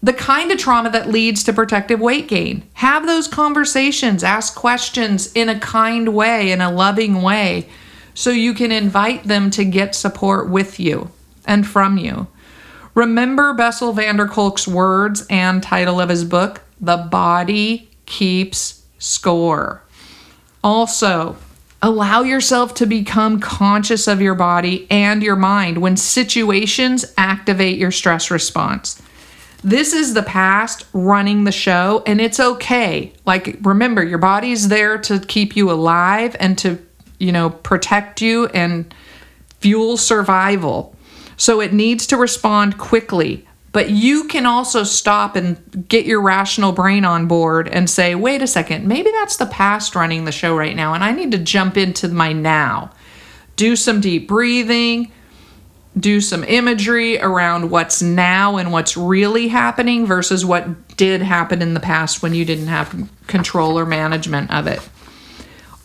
the 0.03 0.13
kind 0.13 0.51
of 0.51 0.59
trauma 0.59 0.91
that 0.91 1.09
leads 1.09 1.45
to 1.45 1.53
protective 1.53 2.01
weight 2.01 2.27
gain. 2.27 2.65
Have 2.73 3.07
those 3.07 3.29
conversations, 3.29 4.25
ask 4.25 4.57
questions 4.57 5.33
in 5.35 5.49
a 5.49 5.61
kind 5.61 6.17
way, 6.17 6.51
in 6.51 6.61
a 6.61 6.73
loving 6.73 7.23
way, 7.23 7.69
so 8.13 8.31
you 8.31 8.55
can 8.55 8.73
invite 8.73 9.23
them 9.23 9.53
to 9.53 9.65
get 9.65 9.95
support 9.95 10.51
with 10.51 10.81
you 10.81 11.13
and 11.47 11.67
from 11.67 11.99
you. 11.99 12.27
Remember 12.95 13.55
Bessel 13.55 13.93
van 13.93 14.17
der 14.17 14.27
Kolk's 14.27 14.67
words 14.67 15.27
and 15.31 15.63
title 15.63 16.01
of 16.01 16.09
his 16.09 16.25
book, 16.25 16.63
The 16.81 16.97
Body 16.97 17.89
Keeps 18.07 18.85
Score. 18.99 19.83
Also, 20.63 21.37
allow 21.83 22.23
yourself 22.23 22.75
to 22.75 22.87
become 22.87 23.41
conscious 23.41 24.07
of 24.07 24.21
your 24.21 24.35
body 24.35 24.87
and 24.91 25.23
your 25.23 25.37
mind 25.37 25.79
when 25.79 25.97
situations 25.97 27.05
activate 27.17 27.79
your 27.79 27.91
stress 27.91 28.31
response. 28.31 29.01
This 29.63 29.93
is 29.93 30.15
the 30.15 30.23
past 30.23 30.87
running 30.93 31.45
the 31.45 31.53
show, 31.53 32.03
and 32.07 32.21
it's 32.21 32.41
okay. 32.41 33.13
Like, 33.27 33.59
remember, 33.63 34.03
your 34.03 34.19
body's 34.19 34.69
there 34.69 34.99
to 34.99 35.21
keep 35.21 35.55
you 35.55 35.71
alive 35.71 36.35
and 36.41 36.57
to, 36.59 36.79
you 37.19 37.31
know, 37.31 37.51
protect 37.51 38.23
you 38.23 38.47
and 38.47 38.93
fuel 39.61 39.99
survival. 39.99 40.97
So 41.41 41.63
it 41.63 41.73
needs 41.73 42.07
to 42.09 42.19
respond 42.19 42.77
quickly. 42.77 43.49
But 43.73 43.89
you 43.89 44.25
can 44.25 44.45
also 44.45 44.85
stop 44.85 45.37
and 45.37 45.89
get 45.89 46.05
your 46.05 46.21
rational 46.21 46.73
brain 46.73 47.07
on 47.07 47.29
board 47.29 47.67
and 47.67 47.89
say, 47.89 48.15
wait 48.15 48.43
a 48.43 48.47
second, 48.47 48.87
maybe 48.87 49.11
that's 49.11 49.39
the 49.39 49.47
past 49.47 49.95
running 49.95 50.27
the 50.27 50.33
show 50.33 50.55
right 50.55 50.77
now, 50.77 50.93
and 50.93 51.03
I 51.03 51.13
need 51.13 51.31
to 51.31 51.39
jump 51.39 51.79
into 51.79 52.09
my 52.09 52.35
now. 52.35 52.91
Do 53.57 53.75
some 53.75 54.03
deep 54.03 54.29
breathing, 54.29 55.13
do 55.99 56.21
some 56.21 56.45
imagery 56.45 57.19
around 57.21 57.71
what's 57.71 58.03
now 58.03 58.59
and 58.59 58.71
what's 58.71 58.97
really 58.97 59.49
happening 59.49 60.05
versus 60.05 60.45
what 60.45 60.97
did 60.99 61.23
happen 61.23 61.63
in 61.63 61.73
the 61.73 61.81
past 61.81 62.23
when 62.23 62.35
you 62.35 62.45
didn't 62.45 62.67
have 62.67 63.09
control 63.29 63.79
or 63.79 63.87
management 63.87 64.51
of 64.51 64.67
it. 64.67 64.87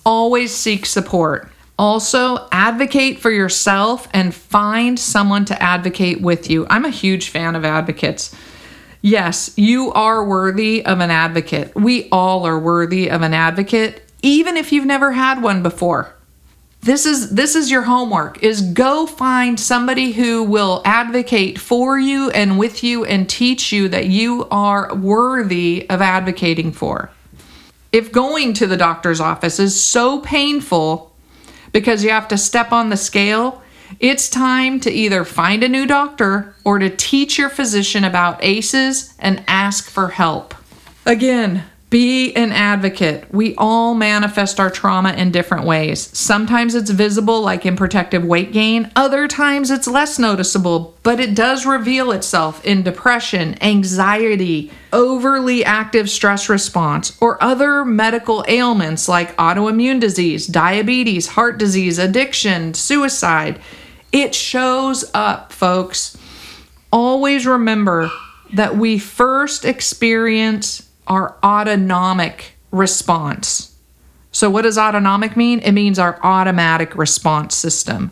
Always 0.06 0.54
seek 0.54 0.86
support. 0.86 1.50
Also, 1.78 2.48
advocate 2.52 3.20
for 3.20 3.32
yourself 3.32 4.08
and 4.14 4.34
find 4.34 4.98
someone 4.98 5.44
to 5.46 5.62
advocate 5.62 6.22
with 6.22 6.50
you. 6.50 6.66
I'm 6.70 6.86
a 6.86 6.90
huge 6.90 7.30
fan 7.30 7.56
of 7.56 7.66
advocates. 7.66 8.34
Yes, 9.02 9.54
you 9.58 9.92
are 9.92 10.24
worthy 10.24 10.86
of 10.86 11.00
an 11.00 11.12
advocate. 11.12 11.76
We 11.76 12.10
all 12.12 12.46
are 12.48 12.58
worthy 12.58 13.10
of 13.10 13.22
an 13.22 13.34
advocate, 13.34 14.10
even 14.22 14.58
if 14.58 14.72
you've 14.72 14.86
never 14.86 15.12
had 15.12 15.44
one 15.44 15.62
before. 15.62 16.16
This 16.82 17.08
is 17.08 17.32
this 17.32 17.56
is 17.56 17.72
your 17.72 17.82
homework 17.82 18.44
is 18.44 18.62
go 18.62 19.08
find 19.08 19.60
somebody 19.60 20.12
who 20.12 20.44
will 20.44 20.84
advocate 20.86 21.58
for 21.58 21.98
you 21.98 22.30
and 22.30 22.60
with 22.60 22.84
you 22.84 23.04
and 23.04 23.28
teach 23.28 23.72
you 23.72 23.90
that 23.90 24.06
you 24.06 24.48
are 24.52 24.94
worthy 24.94 25.90
of 25.90 26.00
advocating 26.00 26.72
for. 26.72 27.10
If 27.92 28.12
going 28.12 28.54
to 28.54 28.68
the 28.68 28.78
doctor's 28.78 29.20
office 29.20 29.60
is 29.60 29.84
so 29.84 30.20
painful 30.20 31.15
because 31.76 32.06
you 32.06 32.10
have 32.10 32.30
to 32.30 32.38
step 32.38 32.72
on 32.72 32.90
the 32.90 32.96
scale, 32.96 33.62
it's 34.00 34.30
time 34.30 34.80
to 34.80 34.90
either 34.90 35.26
find 35.26 35.62
a 35.62 35.68
new 35.68 35.86
doctor 35.86 36.56
or 36.64 36.80
to 36.80 36.90
teach 36.90 37.38
your 37.38 37.50
physician 37.50 38.06
about 38.06 38.42
ACEs 38.42 39.14
and 39.20 39.44
ask 39.46 39.90
for 39.90 40.08
help. 40.08 40.56
Again, 41.06 41.66
be 41.96 42.36
an 42.36 42.52
advocate. 42.52 43.26
We 43.34 43.56
all 43.56 43.94
manifest 43.94 44.60
our 44.60 44.70
trauma 44.70 45.14
in 45.14 45.32
different 45.32 45.64
ways. 45.64 46.10
Sometimes 46.12 46.76
it's 46.76 46.90
visible, 46.90 47.40
like 47.40 47.66
in 47.66 47.78
protective 47.78 48.26
weight 48.26 48.52
gain. 48.52 48.92
Other 48.98 49.30
times 49.30 49.72
it's 49.72 49.88
less 49.88 50.20
noticeable, 50.20 50.98
but 51.04 51.22
it 51.22 51.34
does 51.34 51.66
reveal 51.66 52.12
itself 52.12 52.62
in 52.66 52.84
depression, 52.84 53.56
anxiety, 53.64 54.74
overly 54.92 55.64
active 55.64 56.10
stress 56.10 56.50
response, 56.50 57.18
or 57.22 57.42
other 57.42 57.86
medical 57.86 58.44
ailments 58.50 59.08
like 59.08 59.34
autoimmune 59.38 60.02
disease, 60.02 60.48
diabetes, 60.48 61.28
heart 61.28 61.58
disease, 61.58 61.98
addiction, 61.98 62.74
suicide. 62.74 63.58
It 64.12 64.36
shows 64.36 65.10
up, 65.14 65.54
folks. 65.54 66.18
Always 66.92 67.48
remember 67.48 68.12
that 68.52 68.76
we 68.76 69.00
first 69.00 69.64
experience 69.64 70.82
our 71.08 71.38
autonomic 71.44 72.58
response. 72.72 73.76
So, 74.32 74.50
what 74.50 74.64
does 74.64 74.78
autonomic 74.78 75.38
mean? 75.38 75.60
It 75.60 75.72
means 75.72 75.98
our 75.98 76.20
automatic 76.22 76.96
response 76.96 77.56
system. 77.56 78.12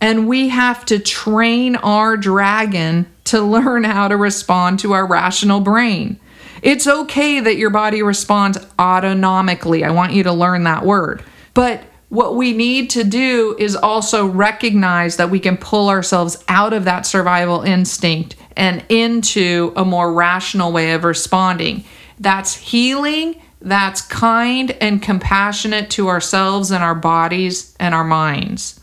And 0.00 0.26
we 0.26 0.48
have 0.48 0.84
to 0.86 0.98
train 0.98 1.76
our 1.76 2.16
dragon 2.16 3.06
to 3.24 3.40
learn 3.40 3.84
how 3.84 4.08
to 4.08 4.16
respond 4.16 4.80
to 4.80 4.92
our 4.92 5.06
rational 5.06 5.60
brain. 5.60 6.18
It's 6.62 6.86
okay 6.86 7.40
that 7.40 7.56
your 7.56 7.70
body 7.70 8.02
responds 8.02 8.58
autonomically. 8.78 9.84
I 9.84 9.90
want 9.90 10.12
you 10.12 10.22
to 10.24 10.32
learn 10.32 10.64
that 10.64 10.84
word. 10.84 11.22
But 11.54 11.84
what 12.08 12.36
we 12.36 12.52
need 12.52 12.90
to 12.90 13.04
do 13.04 13.56
is 13.58 13.74
also 13.74 14.26
recognize 14.26 15.16
that 15.16 15.30
we 15.30 15.40
can 15.40 15.56
pull 15.56 15.88
ourselves 15.88 16.42
out 16.48 16.72
of 16.72 16.84
that 16.84 17.06
survival 17.06 17.62
instinct 17.62 18.36
and 18.56 18.84
into 18.88 19.72
a 19.76 19.84
more 19.84 20.12
rational 20.12 20.72
way 20.72 20.92
of 20.92 21.04
responding. 21.04 21.84
That's 22.22 22.54
healing, 22.54 23.42
that's 23.60 24.00
kind 24.00 24.70
and 24.80 25.02
compassionate 25.02 25.90
to 25.90 26.08
ourselves 26.08 26.70
and 26.70 26.82
our 26.82 26.94
bodies 26.94 27.74
and 27.80 27.94
our 27.94 28.04
minds. 28.04 28.78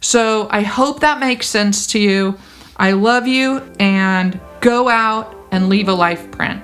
So 0.00 0.48
I 0.50 0.62
hope 0.62 1.00
that 1.00 1.18
makes 1.18 1.48
sense 1.48 1.88
to 1.88 1.98
you. 1.98 2.38
I 2.76 2.92
love 2.92 3.26
you 3.26 3.58
and 3.78 4.40
go 4.60 4.88
out 4.88 5.36
and 5.50 5.68
leave 5.68 5.88
a 5.88 5.92
life 5.92 6.30
print. 6.30 6.62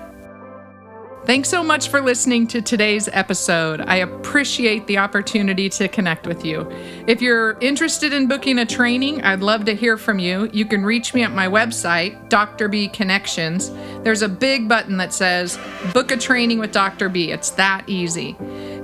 Thanks 1.28 1.50
so 1.50 1.62
much 1.62 1.90
for 1.90 2.00
listening 2.00 2.46
to 2.46 2.62
today's 2.62 3.06
episode. 3.12 3.82
I 3.82 3.96
appreciate 3.96 4.86
the 4.86 4.96
opportunity 4.96 5.68
to 5.68 5.86
connect 5.86 6.26
with 6.26 6.42
you. 6.42 6.66
If 7.06 7.20
you're 7.20 7.58
interested 7.60 8.14
in 8.14 8.28
booking 8.28 8.58
a 8.60 8.64
training, 8.64 9.20
I'd 9.20 9.40
love 9.40 9.66
to 9.66 9.74
hear 9.74 9.98
from 9.98 10.18
you. 10.18 10.48
You 10.54 10.64
can 10.64 10.86
reach 10.86 11.12
me 11.12 11.22
at 11.24 11.32
my 11.32 11.46
website, 11.46 12.30
Dr. 12.30 12.68
B 12.68 12.88
Connections. 12.88 13.70
There's 14.04 14.22
a 14.22 14.28
big 14.28 14.70
button 14.70 14.96
that 14.96 15.12
says 15.12 15.58
Book 15.92 16.12
a 16.12 16.16
Training 16.16 16.60
with 16.60 16.72
Dr. 16.72 17.10
B. 17.10 17.30
It's 17.30 17.50
that 17.50 17.86
easy. 17.86 18.34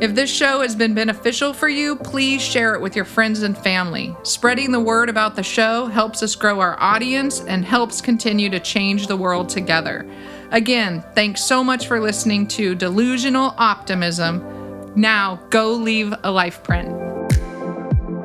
If 0.03 0.15
this 0.15 0.31
show 0.31 0.61
has 0.61 0.77
been 0.77 0.93
beneficial 0.93 1.55
for 1.55 1.71
you, 1.71 1.97
please 1.97 2.43
share 2.43 2.75
it 2.75 2.83
with 2.83 2.95
your 2.95 3.07
friends 3.07 3.43
and 3.43 3.57
family. 3.57 4.15
Spreading 4.23 4.71
the 4.71 4.81
word 4.81 5.09
about 5.09 5.35
the 5.35 5.43
show 5.43 5.87
helps 5.87 6.23
us 6.23 6.35
grow 6.35 6.61
our 6.61 6.79
audience 6.79 7.41
and 7.41 7.65
helps 7.65 8.03
continue 8.03 8.51
to 8.51 8.61
change 8.61 9.07
the 9.07 9.17
world 9.17 9.49
together. 9.49 10.07
Again, 10.55 11.03
thanks 11.17 11.43
so 11.43 11.65
much 11.65 11.89
for 11.89 12.01
listening 12.01 12.47
to 12.47 12.77
Delusional 12.77 13.57
Optimism. 13.59 14.93
Now, 14.95 15.41
go 15.51 15.73
leave 15.73 16.15
a 16.23 16.31
life 16.31 16.63
print. 16.63 16.89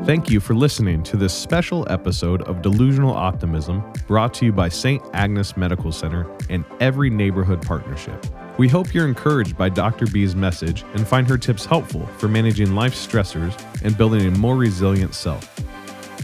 Thank 0.06 0.30
you 0.30 0.40
for 0.40 0.54
listening 0.54 1.02
to 1.06 1.18
this 1.18 1.34
special 1.34 1.88
episode 1.90 2.44
of 2.44 2.62
Delusional 2.62 3.16
Optimism 3.16 3.84
brought 4.06 4.36
to 4.36 4.46
you 4.46 4.52
by 4.52 4.70
St. 4.70 5.02
Agnes 5.14 5.58
Medical 5.58 5.92
Center 5.92 6.28
and 6.52 6.64
Every 6.80 7.10
Neighborhood 7.10 7.64
Partnership. 7.64 8.24
We 8.60 8.68
hope 8.68 8.94
you're 8.94 9.08
encouraged 9.08 9.58
by 9.58 9.70
Dr. 9.70 10.06
B's 10.06 10.36
message 10.36 10.84
and 10.94 11.08
find 11.08 11.28
her 11.28 11.38
tips 11.40 11.66
helpful 11.66 12.06
for 12.20 12.28
managing 12.28 12.76
life 12.76 12.94
stressors 12.94 13.60
and 13.84 13.98
building 13.98 14.28
a 14.28 14.38
more 14.38 14.56
resilient 14.56 15.16
self. 15.16 15.46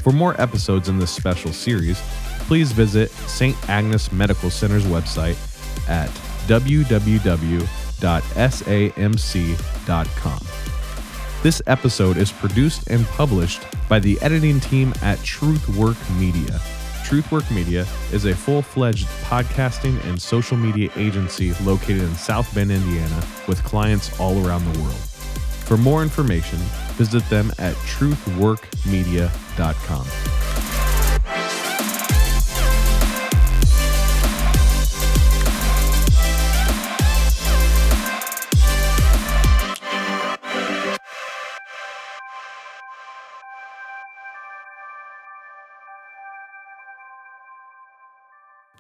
For 0.04 0.12
more 0.12 0.40
episodes 0.40 0.88
in 0.88 1.00
this 1.00 1.10
special 1.10 1.52
series, 1.52 2.00
please 2.42 2.74
visit 2.74 3.10
St. 3.10 3.58
Agnes 3.68 4.12
Medical 4.12 4.52
Center's 4.52 4.86
website 4.86 5.36
at 5.88 6.10
www.samc.com. 6.48 7.60
This 11.44 11.62
episode 11.68 12.18
is 12.18 12.32
produced 12.32 12.88
and 12.88 13.06
published 13.06 13.62
by 13.88 14.00
the 14.00 14.20
editing 14.22 14.60
team 14.60 14.92
at 15.04 15.20
Truthwork 15.20 16.20
Media. 16.20 16.60
Truthwork 17.06 17.50
Media 17.52 17.86
is 18.12 18.26
a 18.26 18.34
full 18.34 18.64
fledged 18.64 19.06
podcasting 19.26 20.04
and 20.06 20.20
social 20.20 20.58
media 20.58 20.90
agency 20.96 21.54
located 21.64 22.02
in 22.02 22.16
South 22.16 22.52
Bend, 22.56 22.72
Indiana, 22.72 23.24
with 23.48 23.64
clients 23.64 24.20
all 24.20 24.44
around 24.46 24.66
the 24.66 24.80
world. 24.80 24.96
For 24.96 25.78
more 25.78 26.02
information, 26.02 26.58
visit 26.98 27.24
them 27.30 27.52
at 27.60 27.76
truthworkmedia.com. 27.76 30.45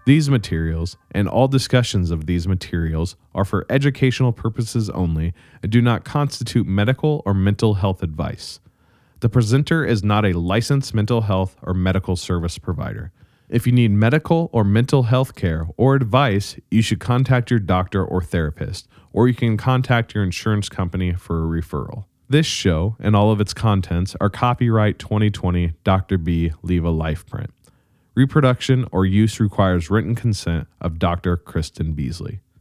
These 0.05 0.29
materials 0.29 0.97
and 1.09 1.27
all 1.27 1.47
discussions 1.47 2.11
of 2.11 2.27
these 2.27 2.47
materials 2.47 3.15
are 3.33 3.43
for 3.43 3.65
educational 3.71 4.31
purposes 4.31 4.87
only 4.91 5.33
and 5.63 5.71
do 5.71 5.81
not 5.81 6.05
constitute 6.05 6.67
medical 6.67 7.23
or 7.25 7.33
mental 7.33 7.73
health 7.73 8.03
advice. 8.03 8.59
The 9.21 9.29
presenter 9.29 9.83
is 9.83 10.03
not 10.03 10.23
a 10.23 10.37
licensed 10.37 10.93
mental 10.93 11.21
health 11.21 11.55
or 11.63 11.73
medical 11.73 12.15
service 12.15 12.59
provider. 12.59 13.11
If 13.49 13.65
you 13.65 13.73
need 13.73 13.89
medical 13.89 14.51
or 14.53 14.63
mental 14.63 15.03
health 15.03 15.33
care 15.33 15.67
or 15.75 15.95
advice, 15.95 16.55
you 16.69 16.83
should 16.83 16.99
contact 16.99 17.49
your 17.49 17.59
doctor 17.59 18.05
or 18.05 18.21
therapist, 18.21 18.87
or 19.11 19.27
you 19.27 19.33
can 19.33 19.57
contact 19.57 20.13
your 20.13 20.23
insurance 20.23 20.69
company 20.69 21.13
for 21.13 21.43
a 21.43 21.61
referral. 21.61 22.05
This 22.29 22.45
show 22.45 22.95
and 22.99 23.15
all 23.15 23.31
of 23.31 23.41
its 23.41 23.55
contents 23.55 24.15
are 24.21 24.29
copyright 24.29 24.99
2020 24.99 25.73
Dr. 25.83 26.19
B 26.19 26.51
Leave 26.61 26.85
a 26.85 26.91
Life 26.91 27.25
print. 27.25 27.54
Reproduction 28.15 28.87
or 28.93 29.05
use 29.05 29.41
requires 29.41 29.89
written 29.89 30.15
consent 30.15 30.69
of 30.79 30.97
Dr. 30.99 31.35
Kristen 31.35 31.91
Beasley. 31.91 32.39